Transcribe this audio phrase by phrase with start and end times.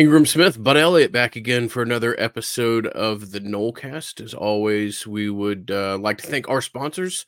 [0.00, 4.24] Ingram Smith, Bud Elliott back again for another episode of the Nolecast.
[4.24, 7.26] As always, we would uh, like to thank our sponsors,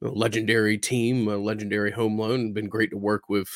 [0.00, 2.52] legendary team, legendary home loan.
[2.52, 3.48] Been great to work with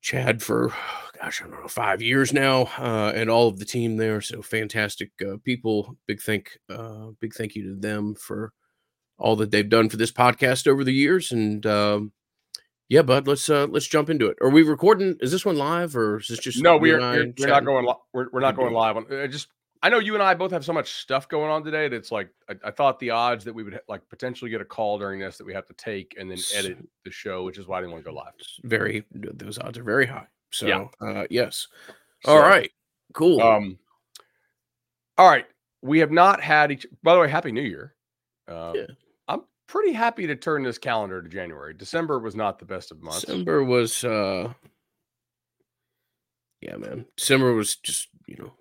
[0.00, 0.74] Chad for,
[1.20, 4.20] gosh, I don't know, five years now, uh, and all of the team there.
[4.20, 5.96] So fantastic uh, people.
[6.08, 8.52] Big thank, uh, big thank you to them for
[9.16, 11.30] all that they've done for this podcast over the years.
[11.30, 12.12] And um,
[12.88, 13.26] yeah, bud.
[13.26, 14.36] Let's uh let's jump into it.
[14.42, 15.16] Are we recording?
[15.20, 16.76] Is this one live or is this just no?
[16.76, 17.86] We're we're, we're not going.
[17.86, 19.06] Li- we're, we're not going live on.
[19.10, 19.48] I just
[19.82, 22.28] I know you and I both have so much stuff going on today that's like
[22.48, 25.38] I, I, thought the odds that we would like potentially get a call during this
[25.38, 27.92] that we have to take and then edit the show, which is why I didn't
[27.92, 28.34] want to go live.
[28.62, 30.28] Very those odds are very high.
[30.50, 30.86] So yeah.
[31.00, 31.68] uh yes.
[32.26, 32.70] All so, right.
[33.14, 33.40] Cool.
[33.40, 33.78] Um.
[35.18, 35.46] All right.
[35.80, 36.86] We have not had each.
[37.02, 37.94] By the way, Happy New Year.
[38.48, 38.86] Um, yeah
[39.72, 41.72] pretty happy to turn this calendar to January.
[41.72, 43.22] December was not the best of months.
[43.22, 44.52] December was uh
[46.60, 47.06] yeah, man.
[47.16, 48.52] December was just, you know,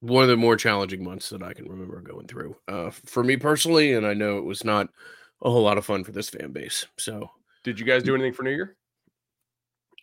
[0.00, 2.56] one of the more challenging months that I can remember going through.
[2.68, 4.88] Uh for me personally, and I know it was not
[5.42, 6.86] a whole lot of fun for this fan base.
[6.98, 7.28] So
[7.64, 8.76] did you guys do anything for New Year?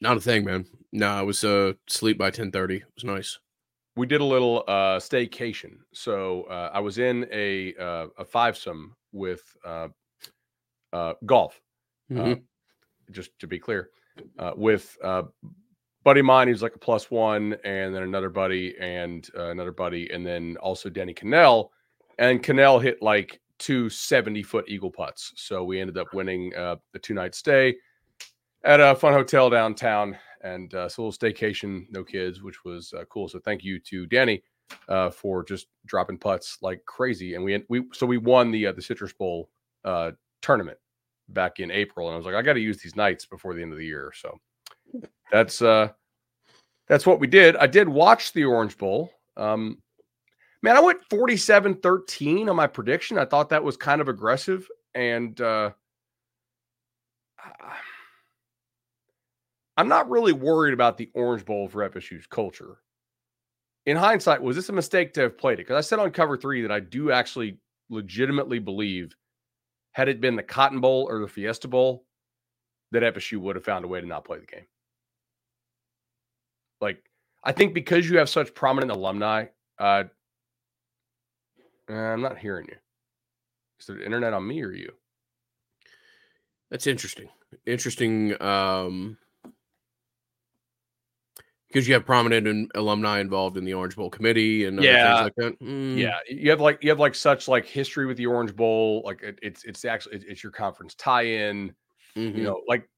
[0.01, 0.65] Not a thing, man.
[0.91, 2.75] No, I was uh sleep by 10 30.
[2.75, 3.39] It was nice.
[3.95, 5.77] We did a little uh staycation.
[5.93, 9.87] So uh I was in a uh a fivesome with uh
[10.93, 11.59] uh, golf.
[12.09, 12.31] Uh, mm-hmm.
[12.31, 12.35] Uh,
[13.11, 13.89] just to be clear,
[14.39, 15.23] uh, with uh,
[16.03, 20.09] buddy mine, he's like a plus one, and then another buddy and uh, another buddy,
[20.11, 21.71] and then also Danny Cannell.
[22.19, 25.33] And Cannell hit like two 70 foot eagle putts.
[25.35, 27.75] So we ended up winning uh, the two night stay
[28.63, 32.93] at a fun hotel downtown and uh, so a little staycation, no kids, which was
[32.93, 33.27] uh, cool.
[33.27, 34.43] So thank you to Danny
[34.89, 37.35] uh, for just dropping putts like crazy.
[37.35, 39.49] And we we so we won the uh, the Citrus Bowl
[39.85, 40.77] uh, tournament
[41.33, 43.61] back in April, and I was like, I got to use these nights before the
[43.61, 44.11] end of the year.
[44.15, 44.39] So
[45.31, 45.89] that's uh
[46.87, 47.55] that's what we did.
[47.55, 49.11] I did watch the Orange Bowl.
[49.37, 49.77] Um,
[50.61, 53.17] man, I went 47-13 on my prediction.
[53.17, 55.71] I thought that was kind of aggressive, and uh,
[59.77, 62.77] I'm not really worried about the Orange Bowl for FSU's culture.
[63.85, 65.65] In hindsight, was this a mistake to have played it?
[65.65, 67.57] Because I said on cover three that I do actually
[67.89, 69.15] legitimately believe
[69.91, 72.05] had it been the Cotton Bowl or the Fiesta Bowl,
[72.91, 74.65] that FSU would have found a way to not play the game.
[76.79, 77.03] Like,
[77.43, 79.45] I think because you have such prominent alumni,
[79.79, 80.03] uh,
[81.89, 82.75] I'm not hearing you.
[83.79, 84.91] Is the internet on me or you?
[86.69, 87.27] That's interesting.
[87.65, 88.41] Interesting.
[88.41, 89.17] Um,
[91.71, 95.97] because you have prominent alumni involved in the Orange Bowl committee and yeah, like mm.
[95.97, 99.01] yeah, you have like you have like such like history with the Orange Bowl.
[99.05, 101.73] Like it, it's it's actually it's your conference tie-in.
[102.17, 102.37] Mm-hmm.
[102.37, 102.89] You know, like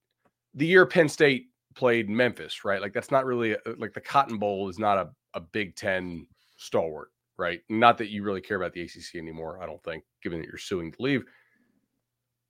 [0.56, 2.82] the year Penn State played Memphis, right?
[2.82, 6.28] Like that's not really a, like the Cotton Bowl is not a a Big Ten
[6.58, 7.62] stalwart, right?
[7.70, 9.62] Not that you really care about the ACC anymore.
[9.62, 11.24] I don't think, given that you're suing to leave.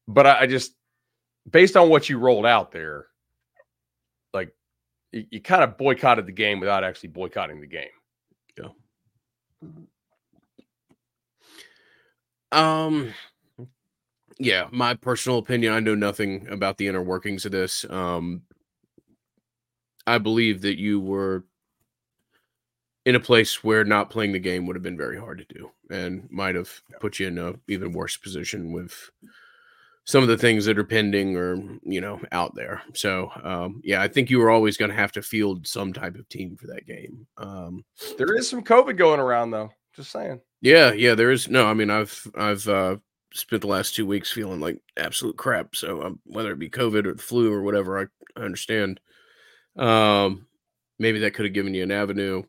[0.07, 0.73] But I, I just,
[1.49, 3.07] based on what you rolled out there,
[5.13, 7.87] you, you kind of boycotted the game without actually boycotting the game.
[8.57, 8.69] Yeah.
[12.51, 13.13] Um
[14.39, 17.85] yeah, my personal opinion, I know nothing about the inner workings of this.
[17.89, 18.41] Um
[20.05, 21.45] I believe that you were
[23.05, 25.69] in a place where not playing the game would have been very hard to do
[25.89, 29.09] and might have put you in a even worse position with
[30.05, 32.81] some of the things that are pending or you know out there.
[32.93, 36.15] So um, yeah, I think you were always going to have to field some type
[36.15, 37.25] of team for that game.
[37.37, 37.85] Um,
[38.17, 39.71] there is some COVID going around though.
[39.95, 40.41] Just saying.
[40.61, 41.49] Yeah, yeah, there is.
[41.49, 42.97] No, I mean, I've I've uh,
[43.33, 45.75] spent the last two weeks feeling like absolute crap.
[45.75, 48.99] So um, whether it be COVID or flu or whatever, I, I understand.
[49.75, 50.47] Um,
[50.99, 52.43] maybe that could have given you an avenue.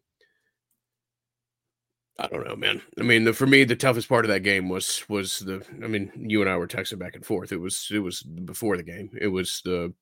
[2.18, 2.80] I don't know, man.
[2.98, 5.64] I mean, the, for me, the toughest part of that game was was the.
[5.82, 7.50] I mean, you and I were texting back and forth.
[7.50, 9.10] It was it was before the game.
[9.20, 9.92] It was the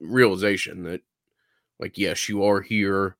[0.00, 1.00] realization that,
[1.80, 3.16] like, yes, you are here.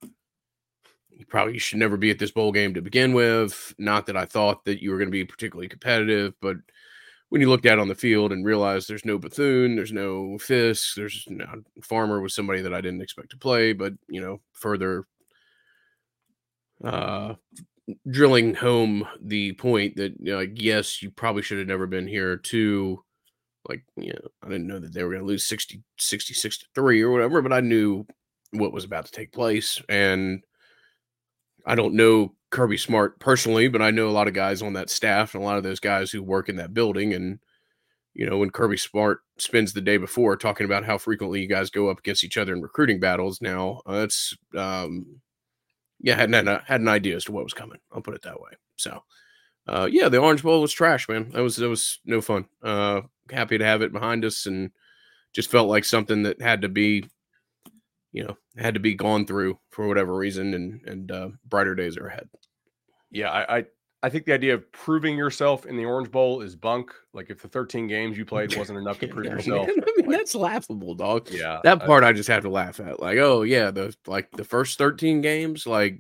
[1.10, 3.74] You probably should never be at this bowl game to begin with.
[3.76, 6.58] Not that I thought that you were going to be particularly competitive, but
[7.30, 10.94] when you looked out on the field and realized there's no Bethune, there's no Fisk,
[10.94, 11.44] there's no
[11.82, 15.06] Farmer was somebody that I didn't expect to play, but you know, further
[16.84, 17.34] uh
[18.10, 22.06] drilling home the point that you know, like yes you probably should have never been
[22.06, 23.02] here to
[23.68, 26.66] like you know i didn't know that they were going to lose 60 66 to
[26.74, 28.06] 3 or whatever but i knew
[28.52, 30.42] what was about to take place and
[31.66, 34.90] i don't know kirby smart personally but i know a lot of guys on that
[34.90, 37.38] staff and a lot of those guys who work in that building and
[38.14, 41.70] you know when kirby smart spends the day before talking about how frequently you guys
[41.70, 45.20] go up against each other in recruiting battles now uh, that's um
[46.00, 47.78] yeah, had an, had an idea as to what was coming.
[47.92, 48.50] I'll put it that way.
[48.76, 49.02] So,
[49.66, 51.30] uh, yeah, the Orange Bowl was trash, man.
[51.30, 52.46] That was that was no fun.
[52.62, 54.70] Uh, happy to have it behind us, and
[55.32, 57.04] just felt like something that had to be,
[58.12, 61.96] you know, had to be gone through for whatever reason, and and uh, brighter days
[61.96, 62.28] are ahead.
[63.10, 63.64] Yeah, I, I
[64.02, 66.92] I think the idea of proving yourself in the Orange Bowl is bunk.
[67.12, 69.68] Like if the 13 games you played wasn't enough to prove yourself.
[69.68, 71.28] I mean, like, that's laughable, dog.
[71.30, 71.60] Yeah.
[71.64, 73.00] That part I, I, just have to laugh at.
[73.00, 75.98] Like, oh yeah, the like the first 13 games, like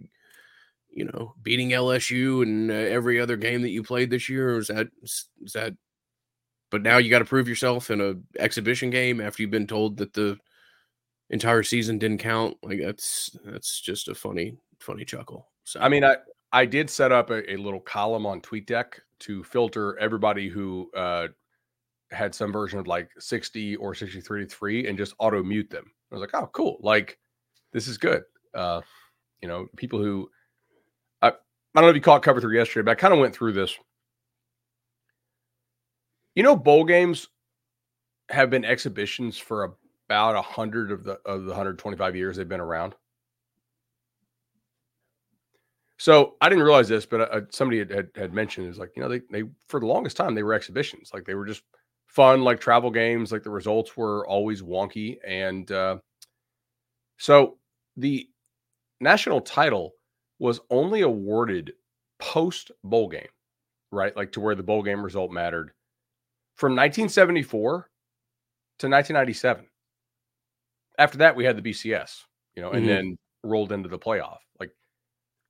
[0.90, 4.58] you know, beating LSU and uh, every other game that you played this year.
[4.58, 5.74] Is that is that?
[6.70, 9.96] But now you got to prove yourself in a exhibition game after you've been told
[9.98, 10.36] that the
[11.30, 12.56] entire season didn't count.
[12.62, 15.48] Like that's that's just a funny funny chuckle.
[15.64, 16.16] So I mean, I
[16.52, 21.28] I did set up a, a little column on TweetDeck to filter everybody who uh,
[22.10, 25.84] had some version of like 60 or 63 to 3 and just auto mute them.
[26.10, 26.78] I was like, oh, cool.
[26.80, 27.18] Like,
[27.72, 28.22] this is good.
[28.54, 28.80] Uh,
[29.42, 30.30] you know, people who
[31.22, 31.32] I, I
[31.74, 33.76] don't know if you caught cover three yesterday, but I kind of went through this.
[36.34, 37.28] You know, bowl games
[38.30, 42.60] have been exhibitions for about a hundred of the of the 125 years they've been
[42.60, 42.94] around.
[45.98, 49.02] So I didn't realize this, but uh, somebody had, had, had mentioned is like you
[49.02, 51.62] know they they for the longest time they were exhibitions, like they were just
[52.06, 53.32] fun, like travel games.
[53.32, 55.98] Like the results were always wonky, and uh,
[57.18, 57.58] so
[57.96, 58.28] the
[59.00, 59.94] national title
[60.38, 61.72] was only awarded
[62.20, 63.26] post bowl game,
[63.90, 64.16] right?
[64.16, 65.72] Like to where the bowl game result mattered
[66.54, 67.88] from 1974
[68.78, 69.66] to 1997.
[70.96, 72.24] After that, we had the BCS,
[72.56, 72.88] you know, and mm-hmm.
[72.88, 74.38] then rolled into the playoff.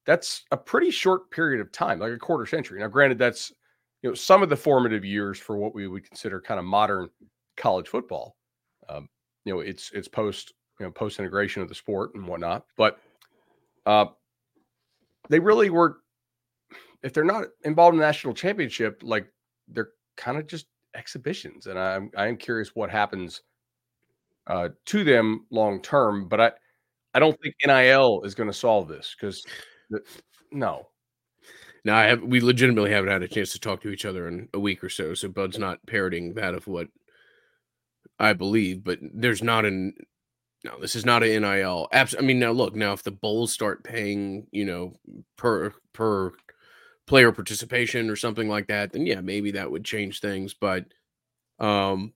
[0.08, 2.80] That's a pretty short period of time, like a quarter century.
[2.80, 3.52] Now, granted, that's
[4.00, 7.10] you know some of the formative years for what we would consider kind of modern
[7.58, 8.34] college football.
[8.88, 9.10] Um,
[9.44, 13.00] you know, it's it's post you know post integration of the sport and whatnot, but
[13.84, 14.06] uh,
[15.28, 15.98] they really were.
[17.02, 19.30] If they're not involved in the national championship, like
[19.68, 23.42] they're kind of just exhibitions, and I'm I am curious what happens
[24.46, 26.28] uh, to them long term.
[26.28, 26.52] But I
[27.12, 29.44] I don't think NIL is going to solve this because
[30.52, 30.88] no.
[31.84, 34.48] Now I have we legitimately haven't had a chance to talk to each other in
[34.52, 36.88] a week or so, so Bud's not parroting that of what
[38.18, 39.94] I believe, but there's not an
[40.64, 41.88] no, this is not an NIL.
[41.92, 44.94] Abs- I mean, now look, now if the bowls start paying, you know,
[45.36, 46.32] per per
[47.06, 50.54] player participation or something like that, then yeah, maybe that would change things.
[50.54, 50.86] But
[51.60, 52.12] um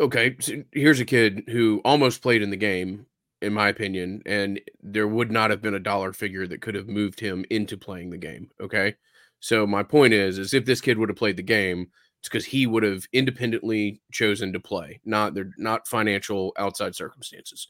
[0.00, 3.06] okay, so here's a kid who almost played in the game
[3.42, 6.88] in my opinion, and there would not have been a dollar figure that could have
[6.88, 8.50] moved him into playing the game.
[8.60, 8.94] Okay.
[9.40, 11.88] So my point is, is if this kid would have played the game,
[12.20, 17.66] it's because he would have independently chosen to play, not their not financial outside circumstances.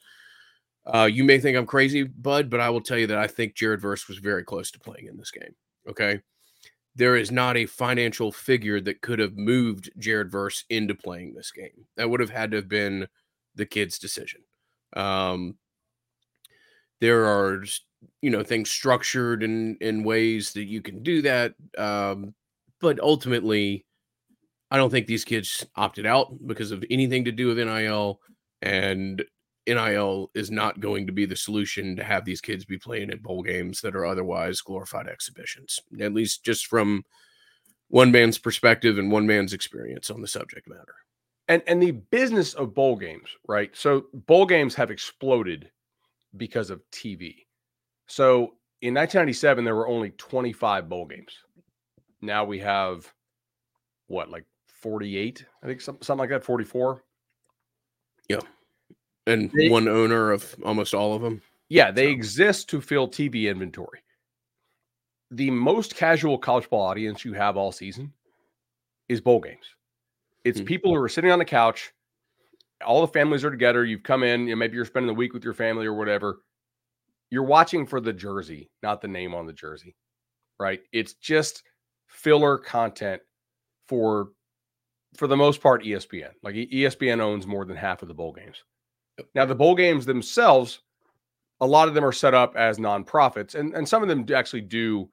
[0.85, 3.55] Uh, you may think I'm crazy, Bud, but I will tell you that I think
[3.55, 5.55] Jared Verse was very close to playing in this game.
[5.89, 6.21] Okay.
[6.95, 11.51] There is not a financial figure that could have moved Jared Verse into playing this
[11.51, 11.87] game.
[11.97, 13.09] That would have had to have been
[13.55, 14.43] the kid's decision.
[14.95, 15.57] Um,
[17.03, 17.65] there are
[18.23, 22.33] you know things structured in in ways that you can do that um,
[22.81, 23.85] but ultimately
[24.71, 28.21] i don't think these kids opted out because of anything to do with nil
[28.63, 29.25] and
[29.67, 33.23] nil is not going to be the solution to have these kids be playing at
[33.23, 37.05] bowl games that are otherwise glorified exhibitions at least just from
[37.89, 40.95] one man's perspective and one man's experience on the subject matter.
[41.49, 43.71] And and the business of bowl games right?
[43.75, 45.71] So bowl games have exploded
[46.37, 47.47] because of TV.
[48.07, 51.33] So in 1997, there were only 25 bowl games.
[52.21, 53.13] Now we have
[54.07, 55.45] what, like 48?
[55.63, 57.03] I think something, like that, 44.
[58.29, 58.41] Yeah.
[59.27, 61.43] And they, one owner of almost all of them.
[61.69, 62.11] Yeah, they so.
[62.11, 64.01] exist to fill TV inventory.
[65.31, 68.13] The most casual college ball audience you have all season
[69.09, 69.65] is bowl games.
[70.45, 70.67] It's mm-hmm.
[70.67, 71.93] people who are sitting on the couch
[72.85, 73.85] all the families are together.
[73.85, 76.41] You've come in, you know, maybe you're spending the week with your family or whatever.
[77.31, 79.97] You're watching for the jersey, not the name on the jersey,
[80.59, 80.81] right?
[80.93, 81.63] It's just
[82.09, 83.23] filler content
[83.87, 84.31] for
[85.17, 86.31] for the most part ESPN.
[86.43, 88.63] Like ESPN owns more than half of the bowl games.
[89.35, 90.81] Now the bowl games themselves,
[91.61, 94.63] a lot of them are set up as nonprofits, and and some of them actually
[94.63, 95.09] do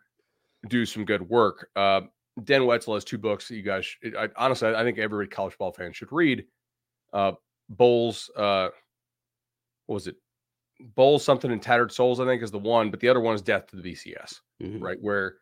[0.68, 1.70] do some good work.
[1.76, 2.02] Uh,
[2.44, 5.72] Dan Wetzel has two books that you guys, I, honestly, I think every college ball
[5.72, 6.46] fan should read.
[7.14, 7.34] Uh,
[7.70, 8.70] Bowls, uh,
[9.86, 10.16] what was it?
[10.96, 13.42] Bowls something in Tattered Souls, I think, is the one, but the other one is
[13.42, 14.84] Death to the BCS, mm-hmm.
[14.84, 14.98] right?
[15.00, 15.36] Where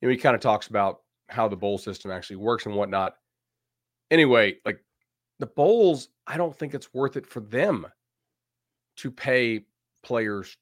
[0.00, 3.14] you know, he kind of talks about how the bowl system actually works and whatnot.
[4.10, 4.84] Anyway, like
[5.38, 7.86] the bowls, I don't think it's worth it for them
[8.96, 9.64] to pay
[10.02, 10.56] players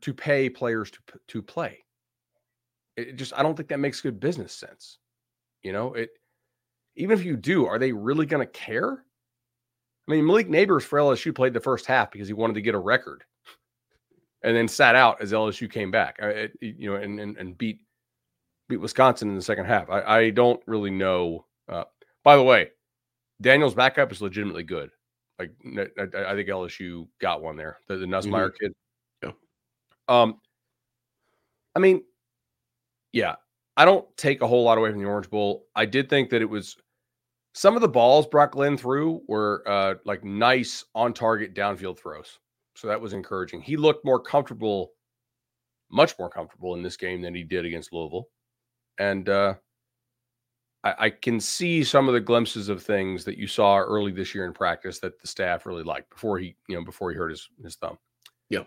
[0.00, 1.84] to pay players to to play.
[2.96, 4.98] It just I don't think that makes good business sense.
[5.62, 6.10] You know, it
[6.96, 9.04] even if you do, are they really going to care?
[10.08, 12.74] I mean, Malik Nabers for LSU played the first half because he wanted to get
[12.74, 13.24] a record,
[14.42, 16.18] and then sat out as LSU came back.
[16.60, 17.80] You know, and, and and beat
[18.68, 19.90] beat Wisconsin in the second half.
[19.90, 21.44] I, I don't really know.
[21.68, 21.84] Uh,
[22.24, 22.70] by the way,
[23.40, 24.90] Daniel's backup is legitimately good.
[25.38, 25.52] Like
[25.98, 27.78] I, I think LSU got one there.
[27.86, 28.64] The, the Nussmeier mm-hmm.
[28.64, 28.72] kid.
[29.22, 29.32] Yeah.
[30.08, 30.40] Um.
[31.76, 32.02] I mean,
[33.12, 33.36] yeah,
[33.76, 35.66] I don't take a whole lot away from the Orange Bowl.
[35.76, 36.78] I did think that it was
[37.54, 42.38] some of the balls Brock Glenn threw were uh, like nice on target downfield throws.
[42.74, 43.60] So that was encouraging.
[43.60, 44.92] He looked more comfortable,
[45.90, 48.28] much more comfortable in this game than he did against Louisville.
[48.98, 49.54] And uh,
[50.84, 54.34] I, I, can see some of the glimpses of things that you saw early this
[54.34, 57.30] year in practice that the staff really liked before he, you know, before he hurt
[57.30, 57.98] his his thumb.
[58.48, 58.64] Yeah.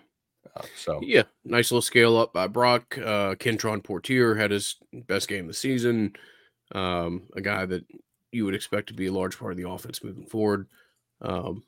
[0.55, 2.97] Uh, so yeah, nice little scale up by Brock.
[2.97, 4.75] Uh, Kentron Poitier had his
[5.07, 6.13] best game of the season.
[6.73, 7.85] Um, a guy that
[8.31, 10.67] you would expect to be a large part of the offense moving forward.
[11.21, 11.63] Um,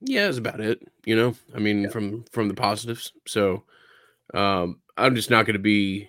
[0.00, 0.86] yeah, that's about it.
[1.04, 1.88] You know, I mean, yeah.
[1.90, 3.12] from from the positives.
[3.26, 3.64] So
[4.32, 6.08] um, I'm just not going to be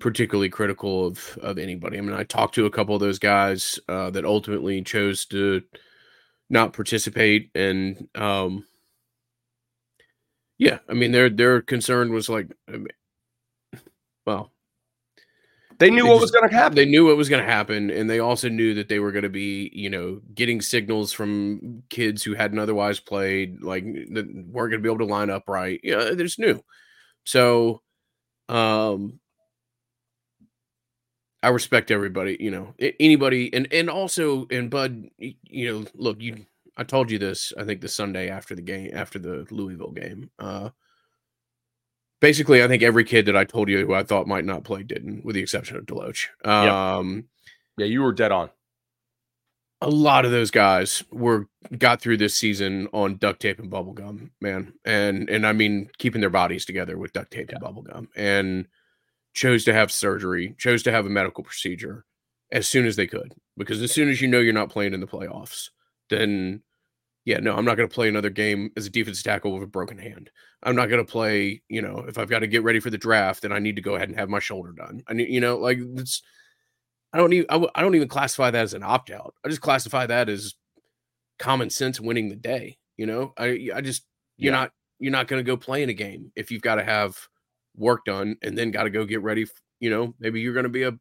[0.00, 1.98] particularly critical of of anybody.
[1.98, 5.62] I mean, I talked to a couple of those guys uh, that ultimately chose to
[6.50, 8.64] not participate, and um,
[10.58, 12.88] yeah, I mean, their their concern was like, I mean,
[14.26, 14.53] well,
[15.78, 16.76] they knew they what just, was going to happen.
[16.76, 19.24] They knew what was going to happen, and they also knew that they were going
[19.24, 24.70] to be, you know, getting signals from kids who hadn't otherwise played, like that weren't
[24.70, 25.80] going to be able to line up right.
[25.82, 26.62] Yeah, they just knew.
[27.24, 27.82] So,
[28.48, 29.20] um,
[31.42, 36.46] I respect everybody, you know, anybody, and and also, and Bud, you know, look, you,
[36.76, 40.30] I told you this, I think the Sunday after the game, after the Louisville game,
[40.38, 40.70] uh,
[42.20, 44.82] basically, I think every kid that I told you who I thought might not play
[44.82, 46.26] didn't, with the exception of Deloach.
[46.44, 47.28] Um,
[47.76, 48.50] Yeah, you were dead on.
[49.80, 53.92] A lot of those guys were got through this season on duct tape and bubble
[53.92, 57.56] gum, man, and and I mean keeping their bodies together with duct tape yeah.
[57.56, 58.66] and bubble gum, and
[59.34, 62.06] chose to have surgery, chose to have a medical procedure
[62.50, 65.00] as soon as they could, because as soon as you know you're not playing in
[65.00, 65.70] the playoffs,
[66.08, 66.62] then
[67.24, 69.66] yeah, no, I'm not going to play another game as a defensive tackle with a
[69.66, 70.30] broken hand.
[70.62, 72.98] I'm not going to play, you know, if I've got to get ready for the
[72.98, 75.02] draft, then I need to go ahead and have my shoulder done.
[75.08, 76.22] I need, you know, like it's,
[77.12, 79.34] I don't even, I, I don't even classify that as an opt out.
[79.44, 80.54] I just classify that as
[81.38, 82.78] common sense winning the day.
[82.96, 84.04] You know, I, I just,
[84.36, 84.60] you're yeah.
[84.60, 87.16] not, you're not going to go play in a game if you've got to have
[87.76, 89.46] work done and then got to go get ready.
[89.80, 90.92] You know, maybe you're going to be a,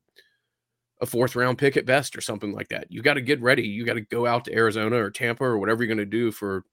[1.04, 2.88] a fourth round pick at best or something like that.
[2.90, 3.64] You got to get ready.
[3.64, 6.32] You got to go out to Arizona or Tampa or whatever you're going to do
[6.32, 6.64] for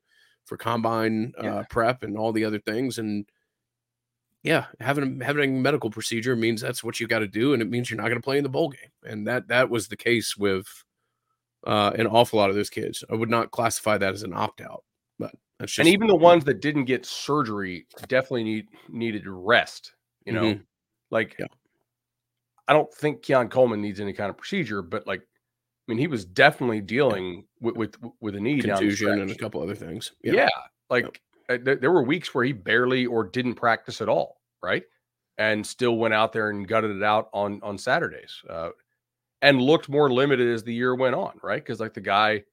[0.47, 2.99] for combine uh, prep and all the other things.
[2.99, 3.27] And
[4.43, 7.69] yeah, having having a medical procedure means that's what you got to do, and it
[7.69, 8.91] means you're not going to play in the bowl game.
[9.05, 10.67] And that that was the case with
[11.67, 13.05] uh, an awful lot of those kids.
[13.11, 14.85] I would not classify that as an opt out,
[15.19, 19.93] but that's just and even the ones that didn't get surgery definitely need needed rest.
[20.25, 20.63] You know, mm-hmm.
[21.11, 21.47] like yeah.
[22.71, 25.25] I don't think Keon Coleman needs any kind of procedure, but like, I
[25.89, 29.75] mean, he was definitely dealing with with, with a knee contusion and a couple other
[29.75, 30.13] things.
[30.23, 30.49] Yeah, yeah
[30.89, 31.57] like yeah.
[31.57, 34.85] Uh, there were weeks where he barely or didn't practice at all, right?
[35.37, 38.69] And still went out there and gutted it out on on Saturdays, uh,
[39.43, 41.61] and looked more limited as the year went on, right?
[41.61, 42.45] Because like the guy,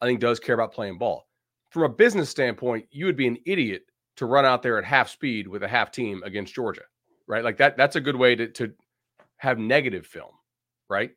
[0.00, 1.28] I think does care about playing ball.
[1.70, 3.84] From a business standpoint, you would be an idiot
[4.16, 6.82] to run out there at half speed with a half team against Georgia,
[7.28, 7.44] right?
[7.44, 7.76] Like that.
[7.76, 8.72] That's a good way to to
[9.42, 10.30] have negative film,
[10.88, 11.10] right?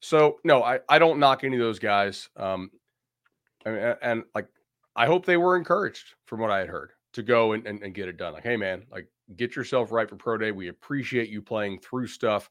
[0.00, 2.28] So no, I, I don't knock any of those guys.
[2.36, 2.70] Um,
[3.64, 4.48] and, and like
[4.94, 7.94] I hope they were encouraged from what I had heard to go and, and, and,
[7.94, 8.34] get it done.
[8.34, 10.52] Like, hey man, like get yourself right for pro day.
[10.52, 12.50] We appreciate you playing through stuff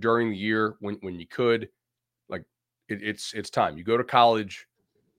[0.00, 1.70] during the year when when you could.
[2.28, 2.44] Like
[2.90, 3.78] it, it's it's time.
[3.78, 4.66] You go to college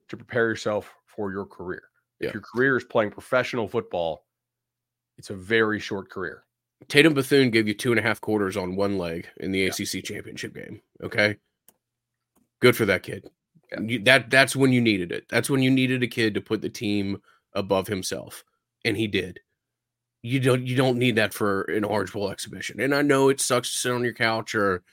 [0.09, 1.89] to prepare yourself for your career.
[2.19, 2.27] Yeah.
[2.27, 4.27] If your career is playing professional football,
[5.17, 6.43] it's a very short career.
[6.87, 9.67] Tatum Bethune gave you two and a half quarters on one leg in the yeah.
[9.69, 10.81] ACC championship game.
[11.03, 11.37] Okay,
[12.61, 13.29] good for that kid.
[13.71, 13.81] Yeah.
[13.81, 15.25] You, that that's when you needed it.
[15.29, 17.21] That's when you needed a kid to put the team
[17.53, 18.43] above himself,
[18.85, 19.39] and he did.
[20.21, 22.79] You don't you don't need that for an Orange Bowl exhibition.
[22.79, 24.83] And I know it sucks to sit on your couch or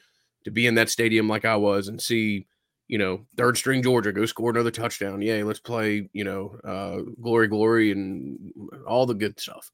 [0.44, 2.46] to be in that stadium like I was and see,
[2.86, 5.20] you know, third string Georgia go score another touchdown.
[5.20, 8.52] Yay, let's play, you know, uh, glory, glory, and
[8.86, 9.72] all the good stuff.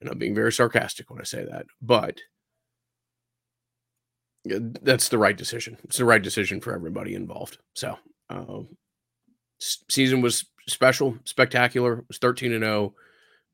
[0.00, 2.20] And I'm being very sarcastic when I say that, but
[4.44, 5.76] that's the right decision.
[5.84, 7.58] It's the right decision for everybody involved.
[7.74, 7.98] So,
[8.30, 8.68] um,
[9.58, 12.00] season was special, spectacular.
[12.00, 12.94] It was 13 and 0,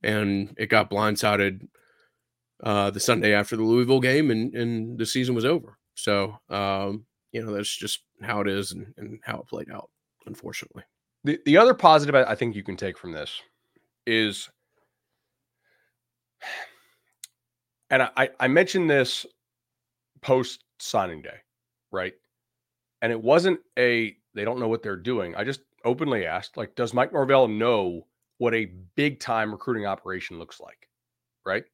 [0.03, 1.67] and it got blindsided
[2.63, 5.79] uh, the Sunday after the Louisville game, and, and the season was over.
[5.95, 9.91] So, um, you know, that's just how it is and, and how it played out,
[10.27, 10.83] unfortunately.
[11.25, 13.41] The, the other positive I think you can take from this
[14.07, 14.49] is,
[17.91, 19.27] and I, I mentioned this
[20.21, 21.37] post signing day,
[21.91, 22.15] right?
[23.03, 25.35] And it wasn't a, they don't know what they're doing.
[25.35, 28.07] I just openly asked, like, does Mike Norvell know
[28.39, 30.89] what a big time recruiting operation looks like?
[31.45, 31.65] Right.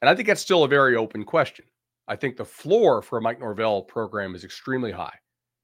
[0.00, 1.66] And I think that's still a very open question.
[2.08, 5.16] I think the floor for a Mike Norvell program is extremely high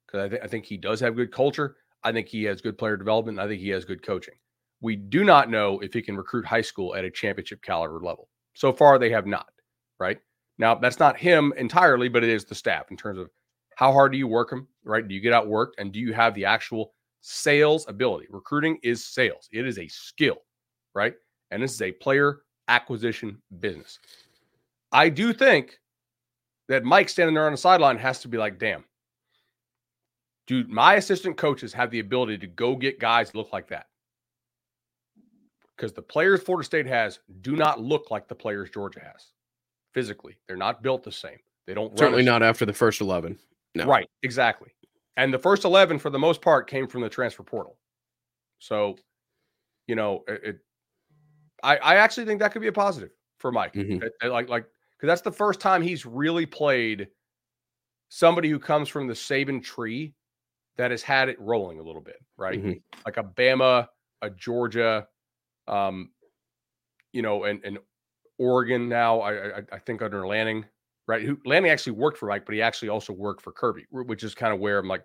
[0.07, 1.77] because I, th- I think he does have good culture.
[2.05, 3.41] I think he has good player development.
[3.41, 4.35] I think he has good coaching.
[4.81, 8.29] We do not know if he can recruit high school at a championship caliber level.
[8.55, 9.49] So far, they have not.
[9.99, 10.19] Right
[10.59, 13.31] now, that's not him entirely, but it is the staff in terms of
[13.77, 14.69] how hard do you work him.
[14.85, 15.07] Right?
[15.07, 16.93] Do you get outworked and do you have the actual
[17.23, 18.27] sales ability?
[18.31, 19.49] Recruiting is sales.
[19.53, 20.39] It is a skill,
[20.95, 21.15] right?
[21.51, 23.99] And this is a player acquisition business.
[24.93, 25.79] I do think
[26.69, 28.85] that Mike standing there on the sideline has to be like, damn,
[30.47, 33.87] dude, my assistant coaches have the ability to go get guys look like that.
[35.77, 39.33] Because the players Florida State has do not look like the players Georgia has
[39.93, 40.37] physically.
[40.47, 41.39] They're not built the same.
[41.67, 43.39] They don't certainly not after the first 11.
[43.75, 43.85] No.
[43.85, 44.71] Right, exactly.
[45.17, 47.77] And the first 11, for the most part, came from the transfer portal.
[48.59, 48.97] So,
[49.87, 50.59] you know, it, it
[51.63, 53.75] I, I actually think that could be a positive for Mike.
[53.75, 54.03] Mm-hmm.
[54.03, 54.67] It, it, like, like,
[54.97, 57.09] because that's the first time he's really played
[58.09, 60.15] somebody who comes from the Saban tree
[60.77, 62.59] that has had it rolling a little bit, right?
[62.59, 62.79] Mm-hmm.
[63.05, 63.89] Like a Bama,
[64.23, 65.07] a Georgia,
[65.69, 66.11] um,
[67.13, 67.79] you know, and and
[68.39, 69.21] Oregon now.
[69.21, 70.65] I I, I think under Lanning,
[71.07, 71.23] right?
[71.23, 74.35] Who Lanning actually worked for Mike, but he actually also worked for Kirby, which is
[74.35, 75.05] kind of where I'm like,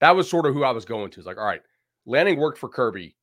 [0.00, 1.20] that was sort of who I was going to.
[1.20, 1.62] It's like, all right,
[2.06, 3.16] Lanning worked for Kirby.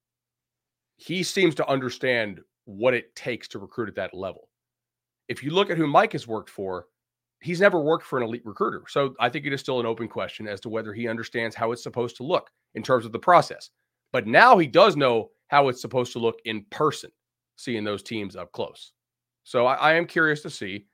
[0.97, 4.49] He seems to understand what it takes to recruit at that level.
[5.27, 6.87] If you look at who Mike has worked for,
[7.41, 8.83] he's never worked for an elite recruiter.
[8.87, 11.71] So I think it is still an open question as to whether he understands how
[11.71, 13.69] it's supposed to look in terms of the process.
[14.11, 17.11] But now he does know how it's supposed to look in person,
[17.57, 18.93] seeing those teams up close.
[19.43, 20.85] So I, I am curious to see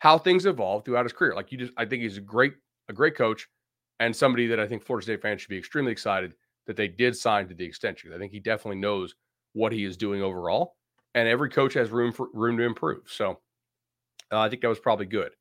[0.00, 1.34] how things evolve throughout his career.
[1.34, 2.54] Like you just, I think he's a great,
[2.88, 3.46] a great coach
[4.00, 6.34] and somebody that I think Florida State fans should be extremely excited
[6.66, 8.12] that they did sign to the extension.
[8.12, 9.14] I think he definitely knows
[9.54, 10.76] what he is doing overall,
[11.14, 13.02] and every coach has room for room to improve.
[13.06, 13.40] So
[14.30, 15.32] uh, I think that was probably good.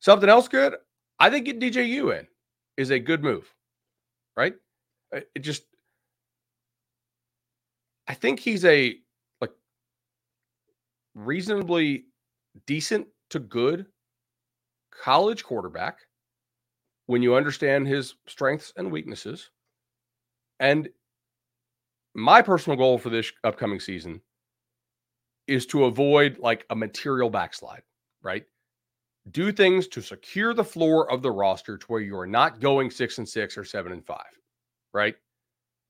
[0.00, 0.74] Something else good,
[1.18, 2.28] I think getting DJU in
[2.76, 3.52] is a good move,
[4.36, 4.54] right?
[5.14, 5.64] Uh, it just,
[8.08, 8.96] I think he's a
[9.40, 9.52] like
[11.14, 12.06] reasonably
[12.66, 13.86] decent to good
[14.90, 16.00] college quarterback
[17.06, 19.50] when you understand his strengths and weaknesses.
[20.60, 20.88] And
[22.14, 24.20] my personal goal for this upcoming season
[25.46, 27.82] is to avoid like a material backslide,
[28.22, 28.44] right?
[29.32, 32.90] do things to secure the floor of the roster to where you are not going
[32.90, 34.38] six and six or seven and five,
[34.92, 35.16] right?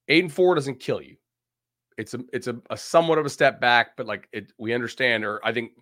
[0.09, 1.17] Eight and four doesn't kill you.
[1.99, 5.25] It's a it's a, a somewhat of a step back, but like it, we understand,
[5.25, 5.73] or I think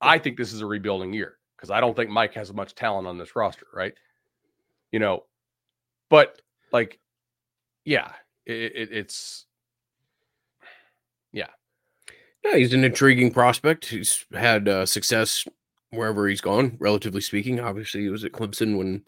[0.00, 3.06] I think this is a rebuilding year because I don't think Mike has much talent
[3.06, 3.92] on this roster, right?
[4.90, 5.24] You know,
[6.08, 6.40] but
[6.72, 6.98] like,
[7.84, 8.12] yeah,
[8.46, 9.44] it, it, it's
[11.32, 11.48] yeah.
[12.42, 13.86] Yeah, he's an intriguing prospect.
[13.86, 15.44] He's had uh, success
[15.90, 17.60] wherever he's gone, relatively speaking.
[17.60, 19.04] Obviously, he was at Clemson when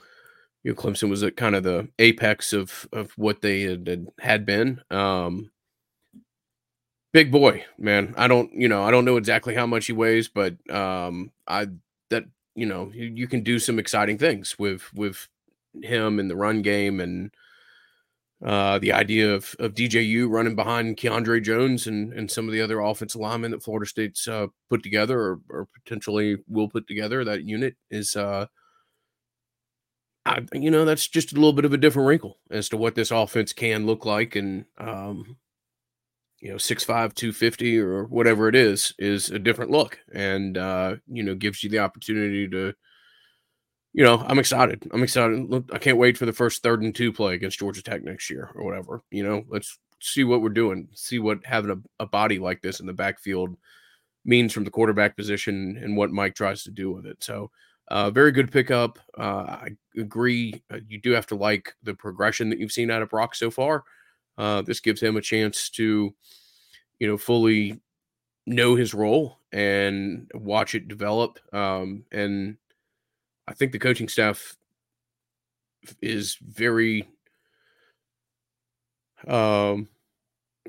[0.64, 4.44] you know Clemson was at kind of the apex of of what they had had
[4.44, 4.82] been.
[4.90, 5.50] Um,
[7.12, 8.14] big boy, man.
[8.16, 11.68] I don't, you know, I don't know exactly how much he weighs, but um, I
[12.10, 15.28] that you know you, you can do some exciting things with with
[15.82, 17.30] him in the run game and
[18.44, 22.60] uh, the idea of, of DJU running behind Keandre Jones and, and some of the
[22.60, 27.24] other offensive linemen that Florida State's uh, put together or, or, potentially will put together,
[27.24, 28.46] that unit is, uh,
[30.26, 32.94] I, you know, that's just a little bit of a different wrinkle as to what
[32.94, 34.36] this offense can look like.
[34.36, 35.38] And, um,
[36.40, 41.22] you know, 6'5, 250 or whatever it is, is a different look and, uh, you
[41.22, 42.74] know, gives you the opportunity to,
[43.92, 44.86] you know, I'm excited.
[44.92, 45.48] I'm excited.
[45.48, 48.28] Look, I can't wait for the first third and two play against Georgia Tech next
[48.28, 49.02] year or whatever.
[49.10, 50.88] You know, let's see what we're doing.
[50.92, 53.56] See what having a, a body like this in the backfield
[54.26, 57.22] means from the quarterback position and what Mike tries to do with it.
[57.22, 57.50] So,
[57.88, 58.98] uh, very good pickup.
[59.16, 60.62] Uh, I agree.
[60.72, 63.50] Uh, you do have to like the progression that you've seen out of Brock so
[63.50, 63.84] far.
[64.38, 66.14] Uh, this gives him a chance to,
[66.98, 67.80] you know, fully
[68.46, 71.38] know his role and watch it develop.
[71.52, 72.56] Um, and
[73.48, 74.56] I think the coaching staff
[76.02, 77.08] is very
[79.28, 79.88] um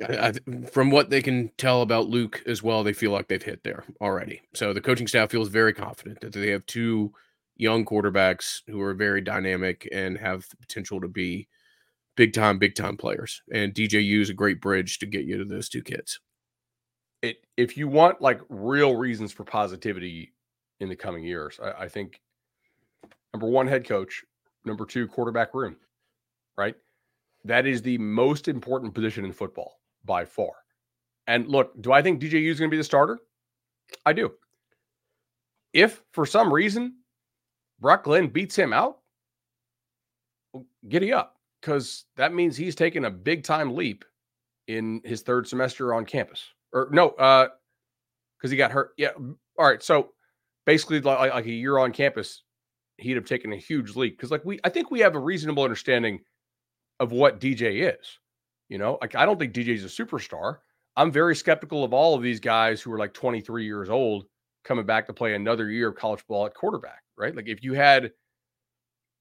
[0.07, 0.33] I,
[0.71, 3.83] from what they can tell about Luke as well, they feel like they've hit there
[3.99, 4.43] already.
[4.53, 7.11] So the coaching staff feels very confident that they have two
[7.55, 11.47] young quarterbacks who are very dynamic and have the potential to be
[12.17, 13.41] big time, big time players.
[13.53, 16.19] And DJU is a great bridge to get you to those two kids.
[17.21, 20.33] It if you want like real reasons for positivity
[20.81, 22.19] in the coming years, I, I think
[23.33, 24.23] number one, head coach,
[24.65, 25.77] number two, quarterback room,
[26.57, 26.75] right?
[27.45, 30.51] That is the most important position in football by far.
[31.27, 33.19] And look, do I think DJU is going to be the starter?
[34.05, 34.33] I do.
[35.73, 36.95] If for some reason
[37.79, 38.99] Brock Glenn beats him out,
[40.87, 44.05] giddy up because that means he's taken a big time leap
[44.67, 46.43] in his third semester on campus.
[46.73, 47.47] Or no, uh,
[48.37, 48.91] because he got hurt.
[48.97, 49.11] Yeah.
[49.57, 49.81] All right.
[49.81, 50.09] So
[50.65, 52.43] basically, like, like a year on campus,
[52.97, 55.63] he'd have taken a huge leap because, like, we, I think we have a reasonable
[55.63, 56.19] understanding
[56.99, 58.19] of what DJ is.
[58.69, 60.57] You know, like I don't think DJ is a superstar.
[60.97, 64.25] I'm very skeptical of all of these guys who are like 23 years old
[64.65, 67.35] coming back to play another year of college ball at quarterback, right?
[67.35, 68.11] Like if you had,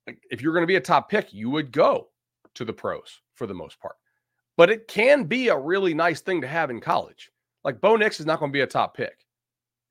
[0.07, 2.09] like if you're going to be a top pick, you would go
[2.57, 3.97] to the pros for the most part.
[4.57, 7.31] But it can be a really nice thing to have in college.
[7.64, 9.25] Like Bo Nix is not going to be a top pick.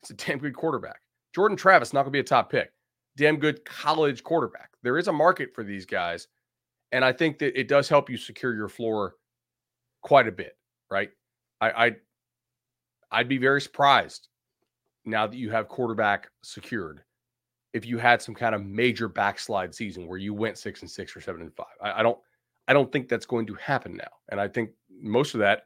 [0.01, 0.99] It's a damn good quarterback.
[1.33, 2.71] Jordan Travis not going to be a top pick.
[3.17, 4.71] Damn good college quarterback.
[4.83, 6.27] There is a market for these guys,
[6.91, 9.15] and I think that it does help you secure your floor
[10.01, 10.57] quite a bit,
[10.89, 11.09] right?
[11.61, 11.95] I, I
[13.11, 14.27] I'd be very surprised
[15.05, 17.03] now that you have quarterback secured
[17.73, 21.15] if you had some kind of major backslide season where you went six and six
[21.15, 21.65] or seven and five.
[21.81, 22.17] I, I don't
[22.67, 24.11] I don't think that's going to happen now.
[24.29, 25.63] And I think most of that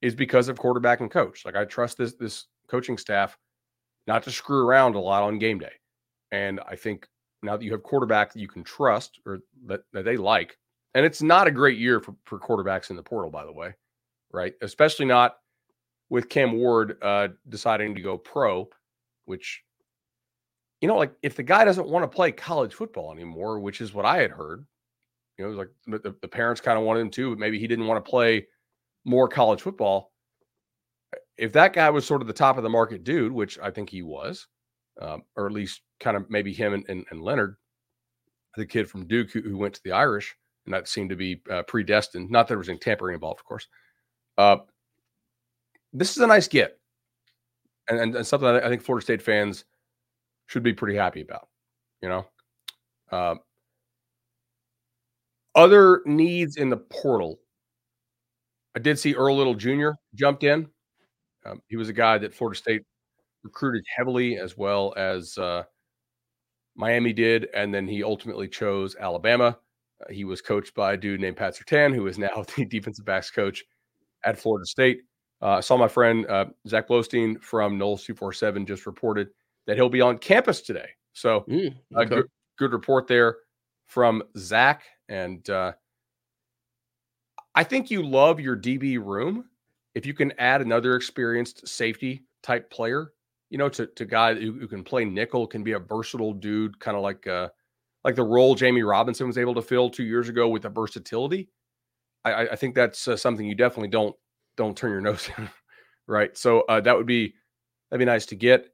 [0.00, 1.44] is because of quarterback and coach.
[1.44, 3.38] Like I trust this this coaching staff
[4.06, 5.72] not to screw around a lot on game day.
[6.32, 7.06] And I think
[7.42, 10.58] now that you have quarterback that you can trust or that, that they like,
[10.94, 13.74] and it's not a great year for, for quarterbacks in the portal, by the way,
[14.32, 14.54] right?
[14.62, 15.36] Especially not
[16.10, 18.68] with Cam Ward uh, deciding to go pro,
[19.24, 19.62] which,
[20.80, 23.94] you know, like if the guy doesn't want to play college football anymore, which is
[23.94, 24.66] what I had heard,
[25.38, 27.58] you know, it was like the, the parents kind of wanted him to, but maybe
[27.58, 28.46] he didn't want to play
[29.04, 30.12] more college football.
[31.36, 33.90] If that guy was sort of the top of the market dude, which I think
[33.90, 34.46] he was,
[35.00, 37.56] um, or at least kind of maybe him and, and, and Leonard,
[38.56, 40.34] the kid from Duke who, who, went to the Irish,
[40.66, 42.30] and that seemed to be uh, predestined.
[42.30, 43.66] Not that there was any tampering involved, of course.
[44.36, 44.58] Uh,
[45.92, 46.78] this is a nice get,
[47.88, 49.64] and, and, and, something I think Florida State fans
[50.46, 51.48] should be pretty happy about.
[52.02, 52.26] You know,
[53.10, 53.34] uh,
[55.54, 57.40] other needs in the portal.
[58.74, 59.90] I did see Earl Little Jr.
[60.14, 60.68] jumped in.
[61.44, 62.82] Um, he was a guy that Florida State
[63.42, 65.64] recruited heavily, as well as uh,
[66.74, 69.58] Miami did, and then he ultimately chose Alabama.
[70.00, 73.04] Uh, he was coached by a dude named Pat Surtain, who is now the defensive
[73.04, 73.64] backs coach
[74.24, 75.02] at Florida State.
[75.40, 79.28] Uh, I saw my friend uh, Zach Blostein from Noles 247 just reported
[79.66, 80.88] that he'll be on campus today.
[81.14, 82.08] So, mm, okay.
[82.08, 82.26] good,
[82.58, 83.36] good report there
[83.86, 84.82] from Zach.
[85.08, 85.72] And uh,
[87.54, 89.44] I think you love your DB room
[89.94, 93.12] if you can add another experienced safety type player.
[93.50, 96.78] You know, to to guy who, who can play nickel, can be a versatile dude,
[96.80, 97.48] kind of like uh,
[98.04, 101.50] like the role Jammie Robinson was able to fill two years ago with the versatility.
[102.24, 104.16] I, I think that's uh, something you definitely don't
[104.56, 105.48] don't turn your nose in,
[106.06, 106.36] right?
[106.36, 107.34] So uh, that would be
[107.90, 108.68] that'd be nice to get.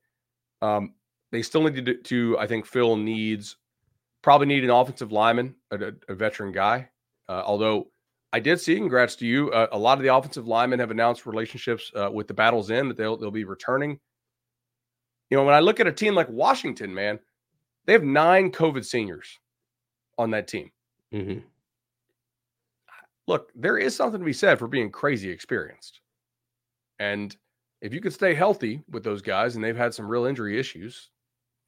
[0.62, 0.94] Um,
[1.30, 3.56] they still need to, to I think fill needs
[4.22, 6.88] Probably need an offensive lineman, a, a veteran guy.
[7.28, 7.88] Uh, although
[8.33, 11.24] I did see, congrats to you, uh, a lot of the offensive linemen have announced
[11.24, 13.98] relationships uh, with the Battles End that they'll they'll be returning.
[15.31, 17.18] You know, when I look at a team like Washington, man,
[17.87, 19.38] they have nine COVID seniors
[20.16, 20.70] on that team.
[21.14, 21.40] Mm-hmm.
[23.26, 26.00] Look, there is something to be said for being crazy experienced,
[26.98, 27.37] and
[27.81, 31.11] if you could stay healthy with those guys, and they've had some real injury issues,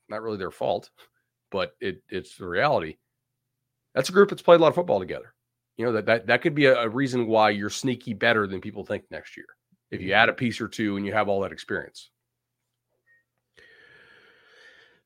[0.08, 0.90] not really their fault
[1.50, 2.96] but it it's the reality.
[3.94, 5.34] That's a group that's played a lot of football together.
[5.76, 8.60] You know that that that could be a, a reason why you're sneaky better than
[8.60, 9.46] people think next year
[9.90, 10.16] if you mm-hmm.
[10.16, 12.10] add a piece or two and you have all that experience.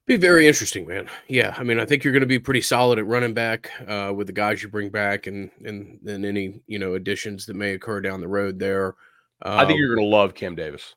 [0.07, 1.09] Be very interesting, man.
[1.28, 4.12] Yeah, I mean, I think you're going to be pretty solid at running back uh,
[4.14, 7.72] with the guys you bring back, and and and any you know additions that may
[7.72, 8.96] occur down the road there.
[9.40, 10.94] Um, I think you're um going to love Kam Davis.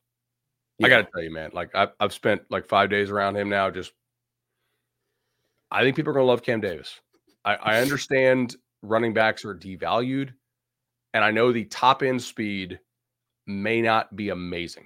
[0.78, 0.88] Yeah.
[0.88, 1.52] I got to tell you, man.
[1.54, 3.94] Like I've I've spent like five days around him now, just
[5.72, 7.00] I think people are going to love Kam Davis.
[7.44, 10.34] I, I understand running backs are devalued,
[11.14, 12.80] and I know the top end speed
[13.46, 14.86] may not be amazing,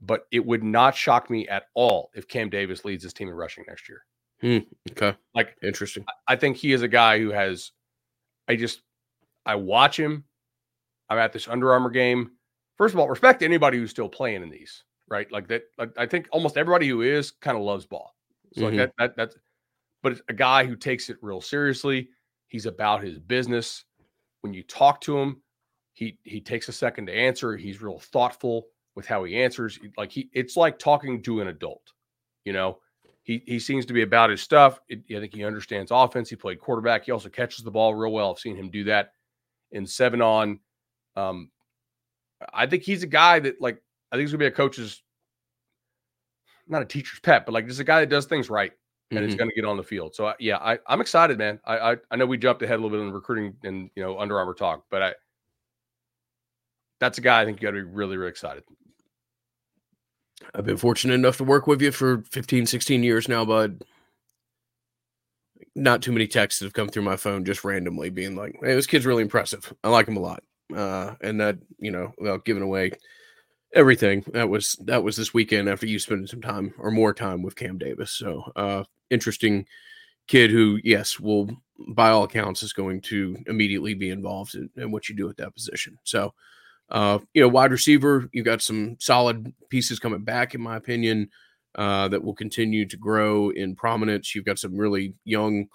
[0.00, 3.34] but it would not shock me at all if Kam Davis leads his team in
[3.34, 4.04] rushing next year.
[4.40, 4.58] Hmm,
[4.90, 6.04] okay, like interesting.
[6.26, 7.70] I think he is a guy who has.
[8.48, 8.82] I just
[9.46, 10.24] I watch him.
[11.08, 12.32] I'm at this Under Armour game.
[12.76, 15.30] First of all, respect anybody who's still playing in these, right?
[15.30, 15.62] Like that.
[15.78, 18.14] Like I think almost everybody who is kind of loves ball.
[18.54, 18.64] So mm-hmm.
[18.64, 19.36] like that, that that's
[20.02, 22.08] but it's a guy who takes it real seriously.
[22.48, 23.84] He's about his business.
[24.40, 25.42] When you talk to him,
[25.92, 27.56] he he takes a second to answer.
[27.56, 29.78] He's real thoughtful with how he answers.
[29.96, 31.92] Like he, it's like talking to an adult.
[32.44, 32.78] You know,
[33.22, 34.80] he he seems to be about his stuff.
[34.88, 36.28] It, I think he understands offense.
[36.28, 37.04] He played quarterback.
[37.04, 38.32] He also catches the ball real well.
[38.32, 39.12] I've seen him do that
[39.70, 40.58] in seven on.
[41.14, 41.50] Um,
[42.52, 45.02] I think he's a guy that like I think he's gonna be a coach's
[46.68, 48.72] not a teacher's pet, but like just a guy that does things right
[49.10, 49.28] and mm-hmm.
[49.28, 50.14] is going to get on the field.
[50.14, 51.60] So yeah, I, I'm excited, man.
[51.64, 54.18] I, I, I know we jumped ahead a little bit in recruiting and you know
[54.18, 55.14] Under Armour talk, but I
[57.00, 58.64] that's a guy I think you got to be really really excited.
[60.54, 63.84] I've been fortunate enough to work with you for 15, 16 years now, bud.
[65.74, 68.74] Not too many texts that have come through my phone just randomly being like, hey,
[68.74, 69.72] this kid's really impressive.
[69.82, 70.42] I like him a lot.
[70.74, 72.92] Uh, and that, you know, without giving away
[73.74, 77.42] everything, that was that was this weekend after you spending some time or more time
[77.42, 78.10] with Kam Davis.
[78.10, 79.66] So uh interesting
[80.28, 81.50] kid who, yes, will
[81.88, 85.36] by all accounts is going to immediately be involved in, in what you do at
[85.38, 85.98] that position.
[86.04, 86.32] So
[86.92, 91.30] uh, you know, wide receiver, you've got some solid pieces coming back, in my opinion,
[91.74, 94.34] uh, that will continue to grow in prominence.
[94.34, 95.68] You've got some really young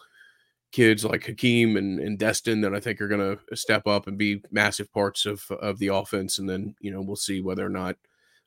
[0.71, 4.17] kids like Hykeem and, and Destyn that I think are going to step up and
[4.17, 6.39] be massive parts of of the offense.
[6.39, 7.95] And then you know we'll see whether or not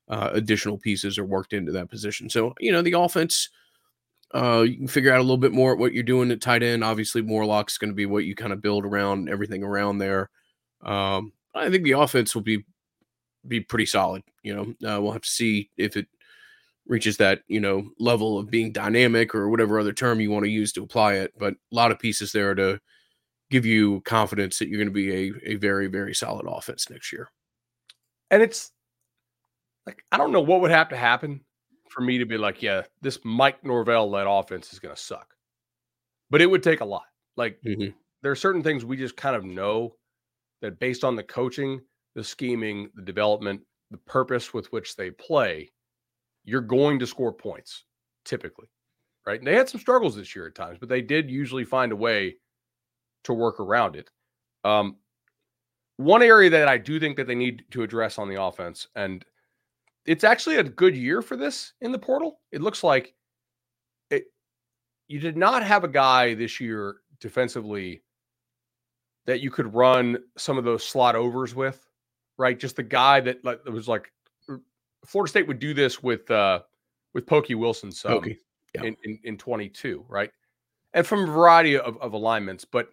[0.08, 2.28] uh, additional pieces are worked into that position.
[2.28, 3.48] So you know the offense.
[4.32, 6.84] Uh, you can figure out a little bit more what you're doing at tight end.
[6.84, 10.30] Obviously, Morlock's going to be what you kind of build around everything around there.
[10.82, 12.64] Um, I think the offense will be
[13.48, 14.22] be pretty solid.
[14.42, 16.06] You know, uh, we'll have to see if it
[16.90, 20.50] reaches that you know level of being dynamic or whatever other term you want to
[20.50, 21.32] use to apply it.
[21.38, 22.80] But a lot of pieces there to
[23.50, 27.12] give you confidence that you're going to be a a very very solid offense next
[27.12, 27.30] year.
[28.30, 28.72] And it's
[29.86, 31.40] like I don't know what would have to happen
[31.88, 35.34] for me to be like, yeah, this Mike Norvell led offense is going to suck.
[36.28, 37.06] But it would take a lot.
[37.36, 37.90] Like mm-hmm.
[38.22, 39.94] there are certain things we just kind of know
[40.60, 41.80] that based on the coaching,
[42.14, 45.70] the scheming, the development, the purpose with which they play,
[46.44, 47.84] you're going to score points
[48.24, 48.66] typically,
[49.26, 49.38] right?
[49.38, 51.96] And they had some struggles this year at times, but they did usually find a
[51.96, 52.36] way
[53.24, 54.10] to work around it.
[54.64, 54.96] Um,
[55.96, 59.24] one area that I do think that they need to address on the offense, and
[60.06, 62.40] it's actually a good year for this in the portal.
[62.52, 63.14] It looks like
[64.10, 64.24] it.
[65.08, 68.02] You did not have a guy this year defensively
[69.26, 71.86] that you could run some of those slot overs with,
[72.38, 72.58] right?
[72.58, 74.10] Just the guy that like was like
[75.04, 76.60] Florida State would do this with uh
[77.14, 78.38] with Pokey Wilson some Pokey.
[78.74, 78.84] Yeah.
[78.84, 80.30] in, in, in 22, right?
[80.94, 82.90] And from a variety of, of alignments, but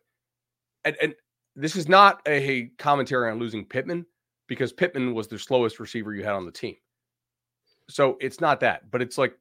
[0.86, 1.13] and, and
[1.56, 4.06] this is not a commentary on losing Pittman
[4.48, 6.76] because Pittman was the slowest receiver you had on the team.
[7.89, 9.38] So it's not that, but it's like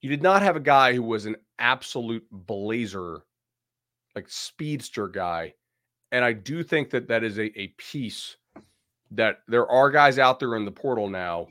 [0.00, 3.22] you did not have a guy who was an absolute blazer,
[4.14, 5.54] like speedster guy
[6.14, 8.36] and I do think that that is a, a piece
[9.10, 11.48] that there are guys out there in the portal now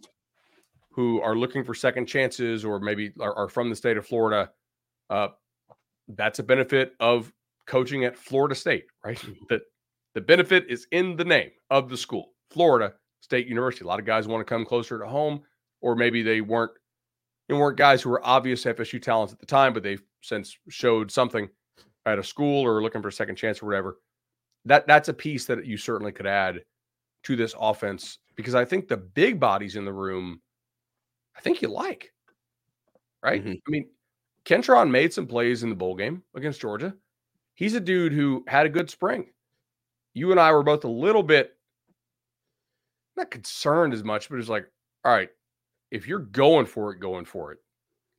[0.93, 4.49] who are looking for second chances or maybe are, are from the state of Florida.
[5.09, 5.29] Uh,
[6.09, 7.31] that's a benefit of
[7.65, 9.17] coaching at Florida State, right?
[9.17, 9.43] Mm-hmm.
[9.49, 9.61] That
[10.13, 13.85] the benefit is in the name of the school, Florida State University.
[13.85, 15.41] A lot of guys want to come closer to home,
[15.81, 16.71] or maybe they weren't
[17.49, 21.11] they weren't guys who were obvious FSU talents at the time, but they've since showed
[21.11, 21.49] something
[22.05, 23.97] at a school or looking for a second chance or whatever
[24.65, 26.61] that that's a piece that you certainly could add
[27.23, 30.41] to this offense because I think the big bodies in the room,
[31.35, 32.11] I think you like,
[33.23, 33.43] right?
[33.43, 33.53] Mm-hmm.
[33.67, 33.87] I mean,
[34.45, 36.93] Kentron made some plays in the bowl game against Georgia.
[37.55, 39.27] He's a dude who had a good spring.
[40.13, 41.53] You and I were both a little bit
[43.15, 44.65] not concerned as much, but it's like,
[45.05, 45.29] all right,
[45.91, 47.59] if you're going for it, going for it,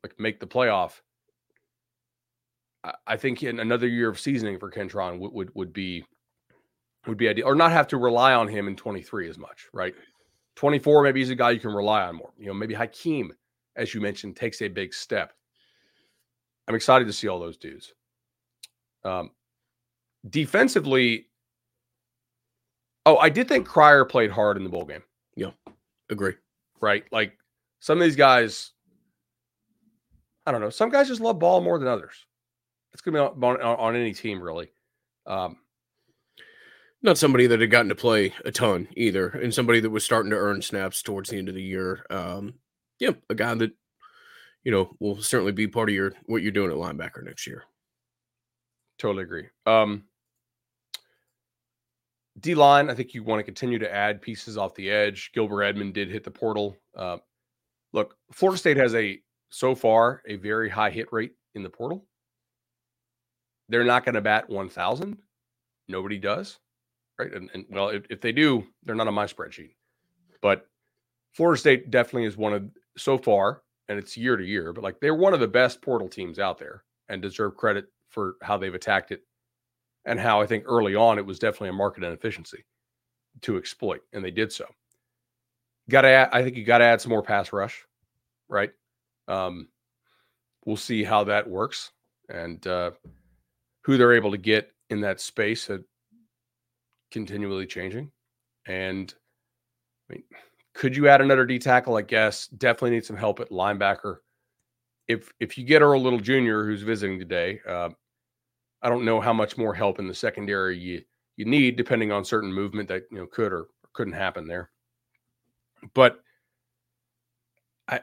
[0.02, 1.00] like make the playoff.
[3.06, 6.04] I think in another year of seasoning for Kentron would, would would be
[7.06, 9.94] would be ideal, or not have to rely on him in 23 as much, right?
[10.56, 12.32] 24, maybe he's a guy you can rely on more.
[12.38, 13.30] You know, maybe Hykeem,
[13.76, 15.32] as you mentioned, takes a big step.
[16.68, 17.92] I'm excited to see all those dudes.
[19.04, 19.30] Um,
[20.28, 21.26] defensively,
[23.04, 25.02] oh, I did think Cryer played hard in the bowl game.
[25.36, 25.50] Yeah,
[26.08, 26.34] agree.
[26.80, 27.36] Right, like
[27.80, 28.72] some of these guys,
[30.46, 30.70] I don't know.
[30.70, 32.14] Some guys just love ball more than others.
[32.92, 34.70] It's gonna be on, on, on any team, really.
[35.26, 35.56] Um,
[37.04, 40.30] not somebody that had gotten to play a ton either, and somebody that was starting
[40.30, 42.04] to earn snaps towards the end of the year.
[42.10, 42.54] Um,
[42.98, 43.72] yeah, a guy that
[44.64, 47.64] you know will certainly be part of your what you're doing at linebacker next year.
[48.98, 49.48] Totally agree.
[49.66, 50.04] Um,
[52.40, 55.30] D line, I think you want to continue to add pieces off the edge.
[55.34, 56.76] Gilbert Edmond did hit the portal.
[56.96, 57.18] Uh,
[57.92, 62.06] look, Florida State has a so far a very high hit rate in the portal.
[63.68, 65.16] They're not going to bat 1,000.
[65.88, 66.58] Nobody does,
[67.18, 67.32] right?
[67.32, 69.70] And, and well, if, if they do, they're not on my spreadsheet.
[70.40, 70.66] But
[71.32, 75.00] Florida State definitely is one of so far, and it's year to year, but like
[75.00, 78.74] they're one of the best portal teams out there and deserve credit for how they've
[78.74, 79.22] attacked it
[80.04, 82.64] and how I think early on it was definitely a market inefficiency
[83.42, 84.66] to exploit, and they did so.
[85.90, 87.84] Got to, I think you got to add some more pass rush,
[88.48, 88.70] right?
[89.28, 89.68] Um,
[90.64, 91.90] we'll see how that works
[92.28, 92.92] and uh,
[93.82, 95.78] who they're able to get in that space, uh,
[97.14, 98.10] continually changing.
[98.66, 99.14] And
[100.10, 100.24] I mean,
[100.74, 101.96] could you add another D tackle?
[101.96, 104.16] I guess definitely need some help at linebacker.
[105.08, 107.90] If if you get Earl Little Jr., who's visiting today, uh,
[108.82, 111.02] I don't know how much more help in the secondary you
[111.36, 114.70] you need, depending on certain movement that you know could or couldn't happen there.
[115.94, 116.20] But
[117.88, 118.00] I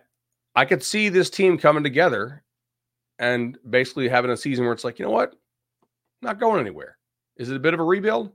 [0.56, 2.44] I could see this team coming together
[3.20, 5.36] and basically having a season where it's like, you know what,
[6.22, 6.98] not going anywhere.
[7.38, 8.32] Is it a bit of a rebuild?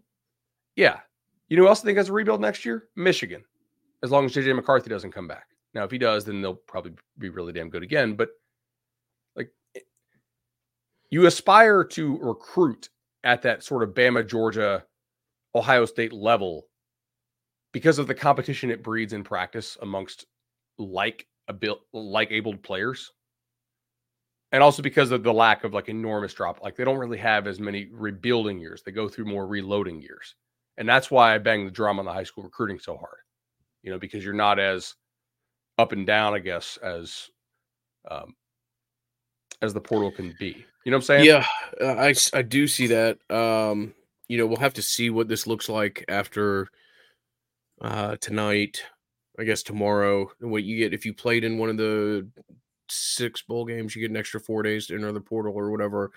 [0.76, 1.00] Yeah.
[1.48, 2.88] You know who else I think has a rebuild next year?
[2.96, 3.42] Michigan,
[4.02, 5.46] as long as JJ McCarthy doesn't come back.
[5.74, 8.14] Now, if he does, then they'll probably be really damn good again.
[8.14, 8.30] But
[9.34, 9.50] like
[11.10, 12.88] you aspire to recruit
[13.24, 14.84] at that sort of Bama, Georgia,
[15.54, 16.66] Ohio State level
[17.72, 20.26] because of the competition it breeds in practice amongst
[20.78, 23.12] like abil- like abled players.
[24.52, 26.62] And also because of the lack of like enormous drop.
[26.62, 28.82] Like they don't really have as many rebuilding years.
[28.82, 30.34] They go through more reloading years.
[30.78, 33.18] And that's why I bang the drum on the high school recruiting so hard.
[33.82, 34.94] You know, because you're not as
[35.78, 37.30] up and down, I guess, as
[38.10, 38.34] um,
[39.62, 40.64] as the portal can be.
[40.84, 41.24] You know what I'm saying?
[41.24, 41.46] Yeah,
[41.80, 43.18] uh, I I do see that.
[43.30, 43.94] Um,
[44.28, 46.68] you know, we'll have to see what this looks like after
[47.80, 48.82] uh tonight.
[49.38, 50.30] I guess tomorrow.
[50.40, 52.28] What you get if you played in one of the
[52.88, 56.10] six bowl games, you get an extra four days to enter the portal or whatever.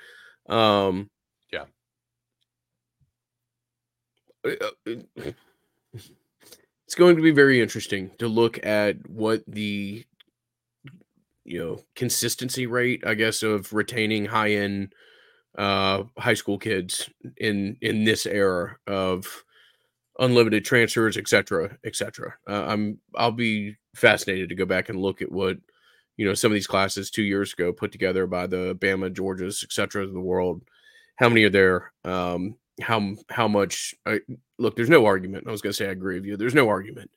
[0.48, 1.10] Um,
[1.52, 1.66] yeah.
[4.44, 5.36] It's
[6.96, 10.06] going to be very interesting to look at what the
[11.46, 14.94] you know consistency rate i guess of retaining high end
[15.58, 19.44] uh high school kids in in this era of
[20.20, 25.32] unlimited transfers etc etc uh, i'm i'll be fascinated to go back and look at
[25.32, 25.58] what
[26.20, 29.64] you know some of these classes two years ago put together by the bama georgias
[29.64, 30.62] etc of the world.
[31.16, 31.94] How many are there?
[32.04, 34.20] Um how how much I,
[34.58, 36.70] look there's no argument i was going to say i agree with you there's no
[36.70, 37.12] argument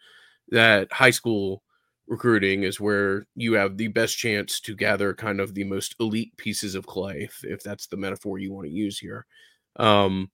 [0.48, 1.62] that high school
[2.07, 6.37] recruiting is where you have the best chance to gather kind of the most elite
[6.37, 9.27] pieces of clay, if, if that's the metaphor you want to use here.
[9.77, 10.31] Um,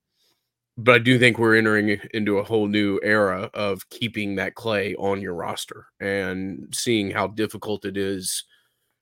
[0.76, 4.94] but I do think we're entering into a whole new era of keeping that clay
[4.96, 8.44] on your roster and seeing how difficult it is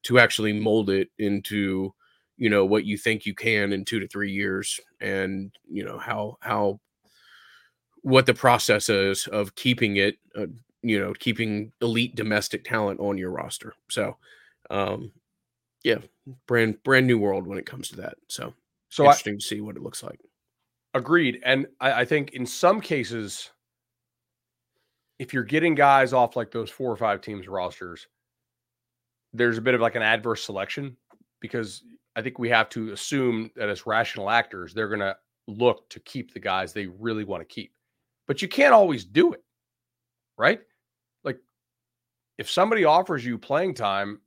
[0.05, 1.95] to actually mold it into,
[2.37, 5.99] you know, what you think you can in two to three years, and you know
[5.99, 6.81] how how
[8.03, 10.47] what the process is of keeping it uh,
[10.87, 13.75] you know, keeping elite domestic talent on your roster.
[13.91, 14.17] So,
[14.71, 15.11] um,
[15.83, 15.99] yeah,
[16.47, 18.15] brand brand new world when it comes to that.
[18.29, 18.55] So,
[18.89, 20.21] so interesting I, to see what it looks like.
[20.95, 23.51] Agreed, and I, I think in some cases,
[25.19, 28.07] if you're getting guys off like those four or five teams rosters,
[29.33, 30.97] there's a bit of like an adverse selection
[31.41, 31.83] because
[32.17, 36.01] I think we have to assume that as rational actors, they're going to look to
[36.01, 37.73] keep the guys they really want to keep.
[38.27, 39.45] But you can't always do it,
[40.39, 40.61] right?
[41.23, 41.39] Like
[42.39, 44.21] if somebody offers you playing time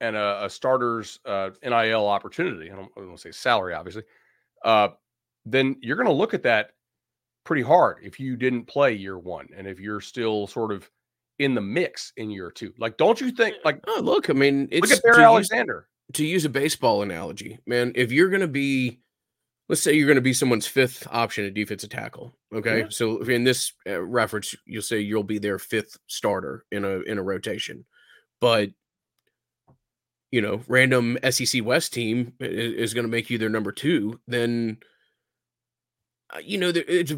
[0.00, 3.74] and a, a starter's uh, NIL opportunity, I don't, I don't want to say salary,
[3.74, 4.04] obviously,
[4.64, 4.88] uh,
[5.44, 6.70] then you're going to look at that
[7.44, 10.88] pretty hard if you didn't play year one and if you're still sort of
[11.40, 12.72] in the mix in year two.
[12.78, 13.56] Like, don't you think?
[13.64, 15.88] Like, oh, look, I mean, it's look at Bear Alexander.
[16.14, 19.00] To use a baseball analogy, man, if you're going to be
[19.68, 22.36] let's say you're going to be someone's fifth option at defensive tackle.
[22.54, 22.86] Okay, yeah.
[22.90, 27.18] so in this uh, reference, you'll say you'll be their fifth starter in a in
[27.18, 27.86] a rotation,
[28.40, 28.70] but
[30.32, 34.18] you know, random SEC West team is, going to make you their number two.
[34.26, 34.78] Then,
[36.34, 37.12] uh, you know, there, it's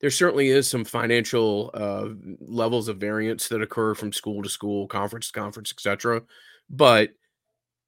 [0.00, 2.08] there certainly is some financial uh,
[2.40, 6.22] levels of variance that occur from school to school, conference to conference, etc.
[6.70, 7.10] But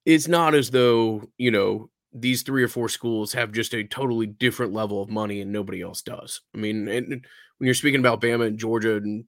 [0.05, 4.27] it's not as though you know these three or four schools have just a totally
[4.27, 6.41] different level of money and nobody else does.
[6.53, 7.21] I mean, and when
[7.65, 9.25] you're speaking about Bama and Georgia and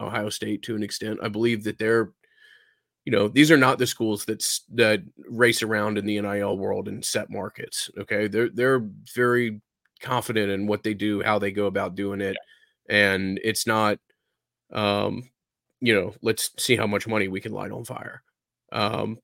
[0.00, 2.12] Ohio State to an extent, I believe that they're,
[3.04, 6.88] you know, these are not the schools that's that race around in the NIL world
[6.88, 7.90] and set markets.
[7.98, 9.60] Okay, they're they're very
[10.00, 12.36] confident in what they do, how they go about doing it,
[12.88, 13.98] and it's not,
[14.72, 15.28] um,
[15.80, 18.22] you know, let's see how much money we can light on fire.
[18.72, 19.18] Um,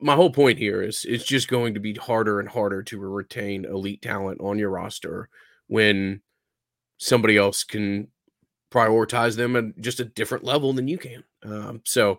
[0.00, 3.64] my whole point here is it's just going to be harder and harder to retain
[3.64, 5.28] elite talent on your roster
[5.66, 6.22] when
[6.98, 8.08] somebody else can
[8.72, 11.24] prioritize them at just a different level than you can.
[11.42, 12.18] Um, so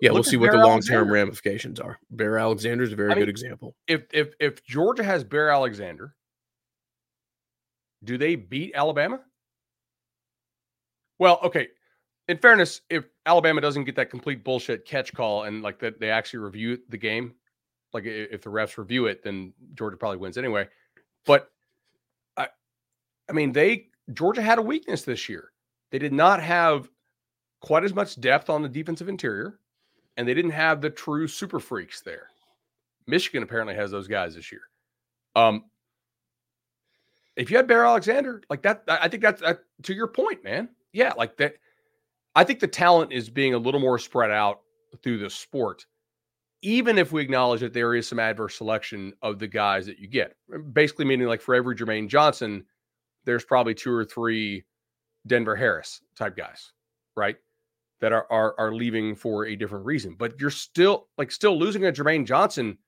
[0.00, 1.98] yeah, Look we'll see what the long term ramifications are.
[2.10, 3.74] Bear Alexander is a very I mean, good example.
[3.86, 6.14] If if if Georgia has Bear Alexander,
[8.04, 9.20] do they beat Alabama?
[11.18, 11.68] Well, okay.
[12.28, 16.10] In fairness, if Alabama doesn't get that complete bullshit catch call and like that they
[16.10, 17.32] actually review the game,
[17.92, 20.66] like if the refs review it, then Georgia probably wins anyway.
[21.24, 21.48] But
[22.36, 22.48] I,
[23.28, 25.52] I mean, they Georgia had a weakness this year.
[25.92, 26.90] They did not have
[27.60, 29.60] quite as much depth on the defensive interior
[30.16, 32.26] and they didn't have the true super freaks there.
[33.06, 34.62] Michigan apparently has those guys this year.
[35.36, 35.66] Um,
[37.36, 40.68] if you had Bear Alexander, like that, I think that's that, to your point, man.
[40.92, 41.54] Yeah, like that.
[42.34, 44.60] I think the talent is being a little more spread out
[45.02, 45.86] through the sport,
[46.62, 50.06] even if we acknowledge that there is some adverse selection of the guys that you
[50.06, 50.36] get.
[50.54, 52.64] Uh, basically, meaning like for every Jermaine Johnson,
[53.24, 54.64] there's probably two or three
[55.26, 56.72] Denver Harris type guys,
[57.16, 57.36] right?
[58.00, 60.16] that are, are are leaving for a different reason.
[60.18, 62.78] But you're still like still losing a Jermaine Johnson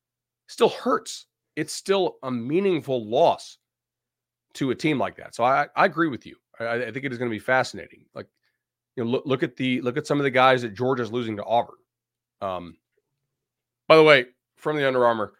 [0.48, 1.26] still hurts.
[1.56, 3.58] It's still a meaningful loss
[4.54, 5.34] to a team like that.
[5.34, 6.36] So I, I agree with you.
[6.58, 8.06] I, I think it is going to be fascinating.
[8.14, 8.26] Like
[8.96, 11.36] you know, look, look at the look at some of the guys that Georgia's losing
[11.36, 11.76] to Auburn.
[12.40, 12.76] Um,
[13.88, 14.26] by the way,
[14.56, 15.32] from the Under Armour,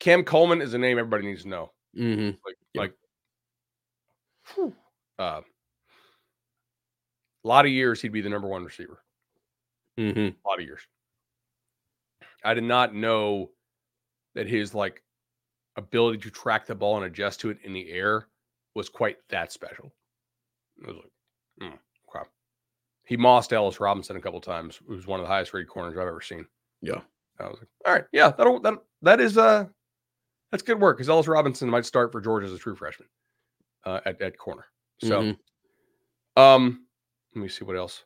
[0.00, 1.72] Cam Coleman is a name everybody needs to know.
[1.96, 2.36] Mm-hmm.
[2.44, 2.80] Like, yeah.
[2.80, 2.94] like,
[4.54, 4.74] whew,
[5.18, 5.40] uh,
[7.44, 9.02] a lot of years he'd be the number one receiver.
[9.98, 10.20] Mm-hmm.
[10.20, 10.80] A lot of years.
[12.44, 13.50] I did not know
[14.34, 15.02] that his like
[15.76, 18.28] ability to track the ball and adjust to it in the air
[18.74, 19.92] was quite that special.
[20.82, 21.78] I was like, mm.
[23.06, 24.80] He mossed Ellis Robinson a couple times.
[24.88, 26.46] Was one of the highest rated corners I've ever seen.
[26.80, 27.00] Yeah.
[27.40, 29.64] I was like, all right, yeah, that'll that that is uh
[30.50, 33.08] that's good work because Ellis Robinson might start for George as a true freshman
[33.84, 34.66] uh, at at corner.
[35.00, 36.40] So, mm-hmm.
[36.40, 36.86] um,
[37.34, 38.04] let me see what else.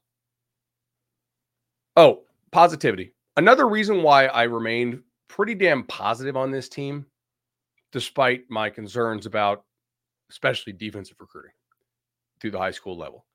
[1.96, 2.22] Oh,
[2.52, 3.12] positivity.
[3.36, 7.04] Another reason why I remained pretty damn positive on this team,
[7.92, 9.64] despite my concerns about
[10.30, 11.52] especially defensive recruiting
[12.40, 13.26] through the high school level,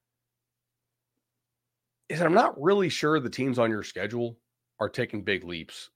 [2.09, 4.37] is that I'm not really sure the teams on your schedule
[4.79, 5.89] are taking big leaps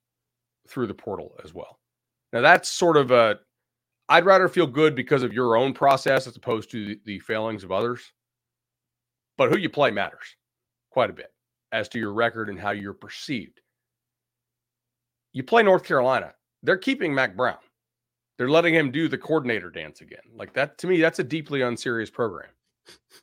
[0.68, 1.78] through the portal as well.
[2.32, 3.38] Now, that's sort of a,
[4.08, 7.72] I'd rather feel good because of your own process as opposed to the, failings of
[7.72, 8.12] others.
[9.36, 10.36] But who you play matters
[10.90, 11.32] quite a bit
[11.72, 13.60] as to your record and how you're perceived.
[15.32, 17.58] You play North Carolina, they're keeping Mack Brown.
[18.36, 20.20] They're letting him do the coordinator dance again.
[20.34, 22.50] Like that to me, that's a deeply unserious program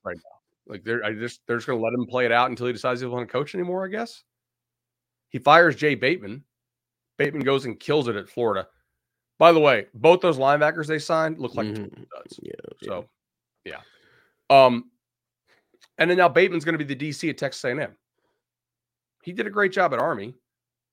[0.03, 0.34] right now.
[0.67, 2.99] Like they're I just they're just gonna let him play it out until he decides
[2.99, 4.23] he doesn't want to coach anymore, I guess.
[5.29, 6.43] He fires Jay Bateman.
[7.17, 8.67] Bateman goes and kills it at Florida.
[9.37, 12.03] By the way, both those linebackers they signed look like mm-hmm.
[12.03, 12.39] studs.
[12.41, 12.53] Yeah,
[12.83, 13.05] so
[13.65, 13.81] yeah.
[14.49, 14.91] Um,
[15.97, 17.95] and then now Bateman's going to be the DC at Texas A&M
[19.25, 20.35] he did a great job at Army.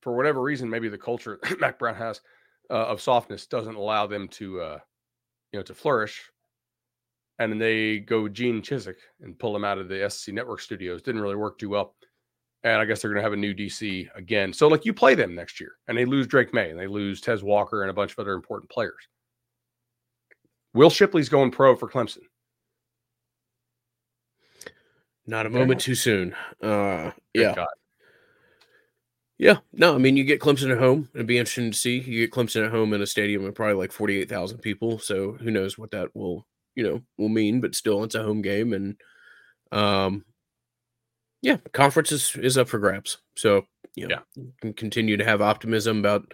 [0.00, 2.22] For whatever reason, maybe the culture Mack Brown has
[2.70, 4.78] uh, of softness doesn't allow them to, uh,
[5.52, 6.30] you know, to flourish.
[7.43, 11.03] And then they go Gene Chizik and pull him out of the SEC Network studios.
[11.03, 11.97] Didn't really work too well.
[12.62, 14.53] And I guess they're going to have a new DC again.
[14.53, 17.20] So, like, you play them next year, and they lose Drake Maye, and they lose
[17.20, 19.09] Tez Walker, and a bunch of other important players.
[20.72, 22.22] Will Shipley's going pro for Clemson.
[25.26, 26.36] Not a moment too soon.
[26.62, 27.57] Uh, yeah.
[27.57, 27.68] God.
[29.38, 31.09] Yeah, no, I mean you get Clemson at home.
[31.14, 31.99] It'd be interesting to see.
[31.99, 35.01] You get Clemson at home in a stadium of probably like forty eight thousand people.
[35.01, 37.60] So who knows what that will you know will mean?
[37.60, 38.96] But still, it's a home game, and
[39.72, 40.24] um,
[41.42, 43.18] yeah, conference is is up for grabs.
[43.36, 46.32] So you know, yeah, can continue to have optimism about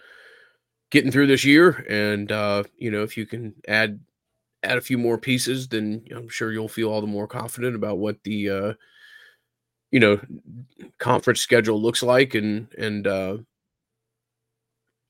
[0.90, 4.00] getting through this year, and uh, you know if you can add
[4.62, 7.98] add a few more pieces, then I'm sure you'll feel all the more confident about
[7.98, 8.72] what the uh,
[9.90, 10.20] you know
[10.98, 13.36] conference schedule looks like and and uh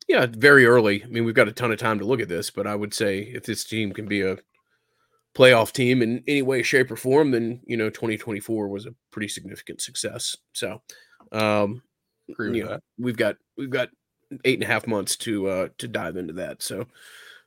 [0.06, 2.50] yeah very early i mean we've got a ton of time to look at this
[2.50, 4.38] but i would say if this team can be a
[5.34, 9.28] playoff team in any way shape or form then you know 2024 was a pretty
[9.28, 10.36] significant success.
[10.52, 10.82] So
[11.32, 11.82] um
[12.38, 13.88] you know, we've got we've got
[14.44, 16.86] eight and a half months to uh to dive into that so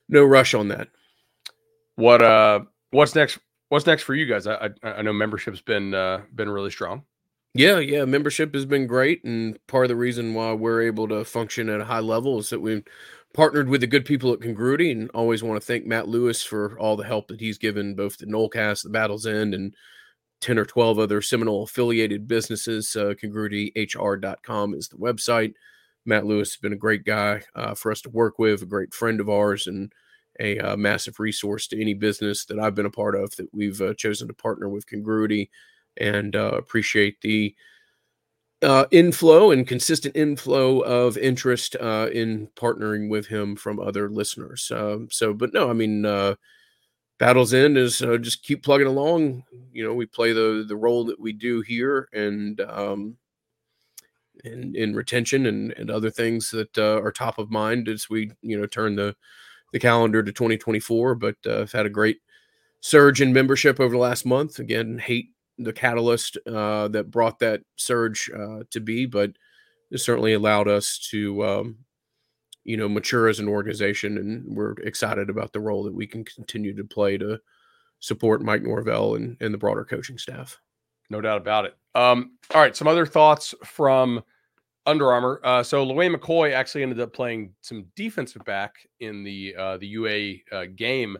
[0.08, 0.88] no rush on that.
[1.96, 2.60] What uh
[2.90, 4.46] what's next what's next for you guys?
[4.46, 7.04] I i, I know membership's been uh been really strong.
[7.54, 11.22] Yeah, yeah, membership has been great, and part of the reason why we're able to
[11.22, 12.82] function at a high level is that we
[13.34, 16.78] partnered with the good people at Congruity, and always want to thank Matt Lewis for
[16.78, 19.74] all the help that he's given both the Nolecast, the Battle's End, and
[20.40, 22.94] 10 or 12 other Seminole affiliated businesses.
[22.94, 25.54] Uh, congruityhr.com is the website.
[26.04, 28.92] Matt Lewis has been a great guy uh, for us to work with, a great
[28.92, 29.92] friend of ours, and
[30.40, 33.80] a uh, massive resource to any business that I've been a part of that we've
[33.80, 35.50] uh, chosen to partner with Congruity
[35.96, 37.54] and uh, appreciate the
[38.62, 44.70] uh, inflow and consistent inflow of interest uh, in partnering with him from other listeners.
[44.74, 46.36] Um, so, but no, I mean, uh,
[47.18, 49.44] Battle's End is uh, just keep plugging along.
[49.72, 53.16] You know, we play the the role that we do here, and um,
[54.44, 58.32] in, in retention and, and other things that uh, are top of mind as we
[58.42, 59.14] you know turn the
[59.72, 61.14] the calendar to 2024.
[61.14, 62.18] But uh, I've had a great
[62.80, 64.58] surge in membership over the last month.
[64.58, 69.32] Again, hate the catalyst uh, that brought that surge uh, to be, but
[69.90, 71.78] it certainly allowed us to, um,
[72.64, 76.24] you know, mature as an organization, and we're excited about the role that we can
[76.24, 77.38] continue to play to
[78.00, 80.58] support Mike Norvell and, and the broader coaching staff.
[81.10, 81.76] No doubt about it.
[81.94, 84.22] Um, all right, some other thoughts from
[84.86, 85.40] Under Armour.
[85.44, 89.86] Uh, so Lawayne McCoy actually ended up playing some defensive back in the uh, the
[89.86, 91.18] UA uh, game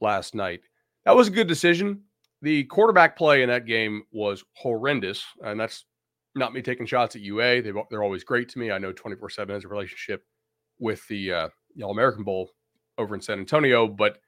[0.00, 0.60] last night.
[1.04, 2.02] That was a good decision
[2.42, 5.84] the quarterback play in that game was horrendous, and that's
[6.34, 7.62] not me taking shots at UA.
[7.62, 8.70] They they're always great to me.
[8.70, 10.24] I know twenty four seven has a relationship
[10.78, 11.48] with the uh,
[11.82, 12.50] All American Bowl
[12.98, 14.18] over in San Antonio, but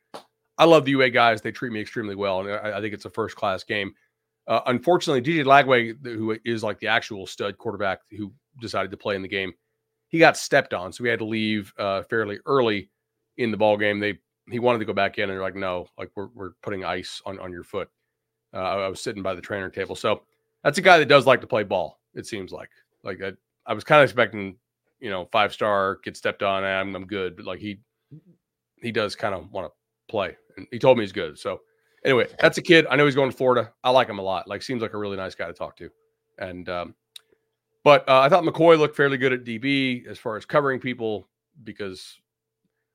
[0.58, 1.40] I love the UA guys.
[1.40, 3.94] They treat me extremely well, and I, I think it's a first class game.
[4.46, 9.14] Uh, unfortunately, DJ Lagway, who is like the actual stud quarterback who decided to play
[9.14, 9.52] in the game,
[10.08, 12.90] he got stepped on, so we had to leave uh, fairly early
[13.38, 13.98] in the ball game.
[13.98, 14.18] They
[14.50, 17.22] he wanted to go back in, and they're like, no, like we're we're putting ice
[17.24, 17.88] on on your foot.
[18.55, 19.96] Uh, I was sitting by the trainer table.
[19.96, 20.22] So
[20.62, 22.00] that's a guy that does like to play ball.
[22.14, 22.70] It seems like
[23.03, 23.32] like I,
[23.66, 24.57] I was kind of expecting,
[25.00, 26.64] you know, five star get stepped on.
[26.64, 27.80] I'm I'm good, but like he
[28.82, 29.72] he does kind of want to
[30.09, 31.38] play, and he told me he's good.
[31.38, 31.61] So
[32.05, 32.86] anyway, that's a kid.
[32.90, 33.72] I know he's going to Florida.
[33.82, 34.48] I like him a lot.
[34.48, 35.90] Like seems like a really nice guy to talk to,
[36.38, 36.94] and um,
[37.84, 41.28] but uh, I thought McCoy looked fairly good at DB as far as covering people
[41.64, 42.20] because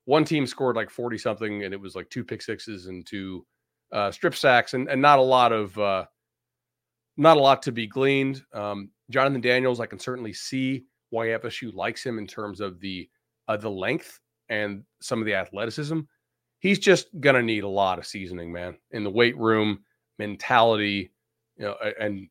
[0.05, 3.45] one team scored like 40 something and it was like two pick sixes and two
[3.91, 6.05] uh, strip sacks and, and not a lot of uh,
[7.17, 8.43] not a lot to be gleaned.
[8.53, 13.09] Um, Jonathan Daniels, I can certainly see why FSU likes him in terms of the
[13.47, 14.19] uh, the length
[14.49, 16.01] and some of the athleticism.
[16.59, 19.79] He's just gonna need a lot of seasoning, man, in the weight room,
[20.19, 21.11] mentality,
[21.57, 22.27] you know, and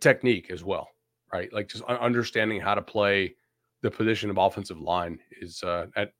[0.00, 0.88] technique as well,
[1.32, 1.52] right?
[1.52, 3.34] Like just understanding how to play
[3.82, 6.12] the position of offensive line is uh, at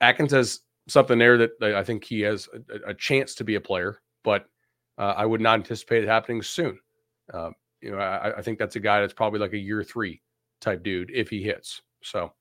[0.00, 3.60] Atkins has something there that I think he has a, a chance to be a
[3.60, 4.46] player, but
[4.98, 6.78] uh, I would not anticipate it happening soon.
[7.32, 10.20] Uh, you know, I, I, think that's a guy that's probably like a year three
[10.60, 11.82] type dude if he hits.
[12.02, 12.32] So,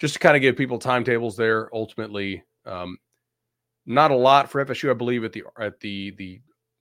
[0.00, 1.68] just to kind of give people timetables there.
[1.74, 2.98] Ultimately, um,
[3.86, 6.40] not a lot for FSU, I believe, at the at the the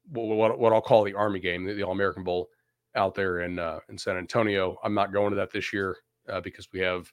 [0.09, 2.47] what what I'll call the Army game, the, the All American Bowl
[2.95, 4.77] out there in uh, in San Antonio.
[4.83, 5.97] I'm not going to that this year
[6.29, 7.11] uh, because we have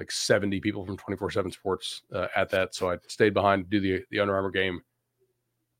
[0.00, 2.74] like 70 people from 24 7 sports uh, at that.
[2.74, 4.80] So I stayed behind to do the, the Under Armour game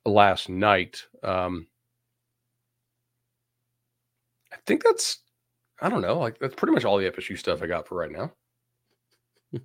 [0.04, 1.06] last night.
[1.24, 1.66] Um,
[4.52, 5.20] I think that's,
[5.80, 8.12] I don't know, like that's pretty much all the FSU stuff I got for right
[8.12, 8.32] now.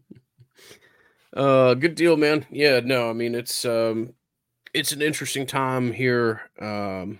[1.35, 2.45] uh, good deal, man.
[2.49, 4.13] Yeah, no, I mean, it's, um,
[4.73, 6.49] it's an interesting time here.
[6.61, 7.19] Um,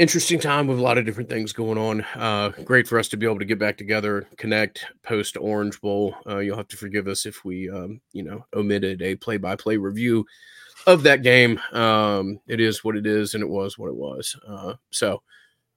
[0.00, 2.00] interesting time with a lot of different things going on.
[2.16, 6.14] Uh, great for us to be able to get back together, connect post Orange Bowl.
[6.26, 10.24] Uh, you'll have to forgive us if we, um, you know, omitted a play-by-play review
[10.86, 11.60] of that game.
[11.72, 14.34] Um, it is what it is, and it was what it was.
[14.48, 15.22] Uh, so,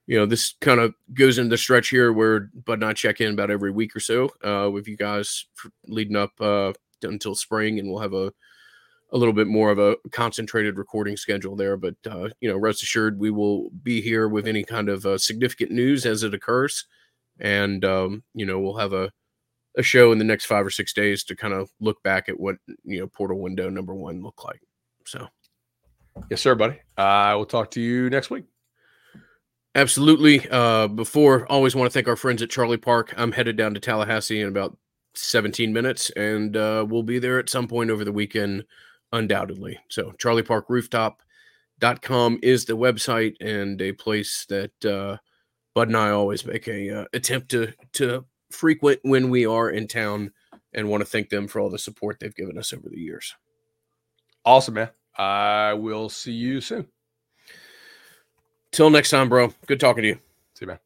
[0.08, 3.20] you know, this kind of goes into the stretch here where Bud and I check
[3.20, 5.48] in about every week or so uh, with you guys
[5.86, 6.72] leading up uh,
[7.02, 8.32] until spring, and we'll have a
[9.14, 11.78] a little bit more of a concentrated recording schedule there.
[11.78, 15.18] But uh, you know, rest assured, we will be here with any kind of uh,
[15.18, 16.86] significant news as it occurs,
[17.40, 19.12] and um, you know, we'll have a
[19.78, 22.40] a show in the next five or six days to kind of look back at
[22.40, 24.62] what you know portal window number one looked like.
[25.06, 25.28] So,
[26.30, 26.80] yes, sir, buddy.
[26.98, 28.46] I will talk to you next week.
[29.76, 30.48] Absolutely.
[30.50, 33.14] Uh, before, always want to thank our friends at Charlie Park.
[33.18, 34.78] I'm headed down to Tallahassee in about
[35.16, 38.66] 17 minutes, and uh, we'll be there at some point over the weekend
[39.14, 39.80] undoubtedly.
[39.88, 45.20] So charlieparkrooftop.com is the website and a place that uh,
[45.74, 49.88] Bud and I always make a uh, attempt to to frequent when we are in
[49.88, 50.34] town
[50.74, 53.34] and want to thank them for all the support they've given us over the years.
[54.46, 54.90] Awesome, man.
[55.18, 56.88] I will see you soon.
[58.72, 59.54] Till next time, bro.
[59.68, 60.16] Good talking to you.
[60.56, 60.80] See you, man.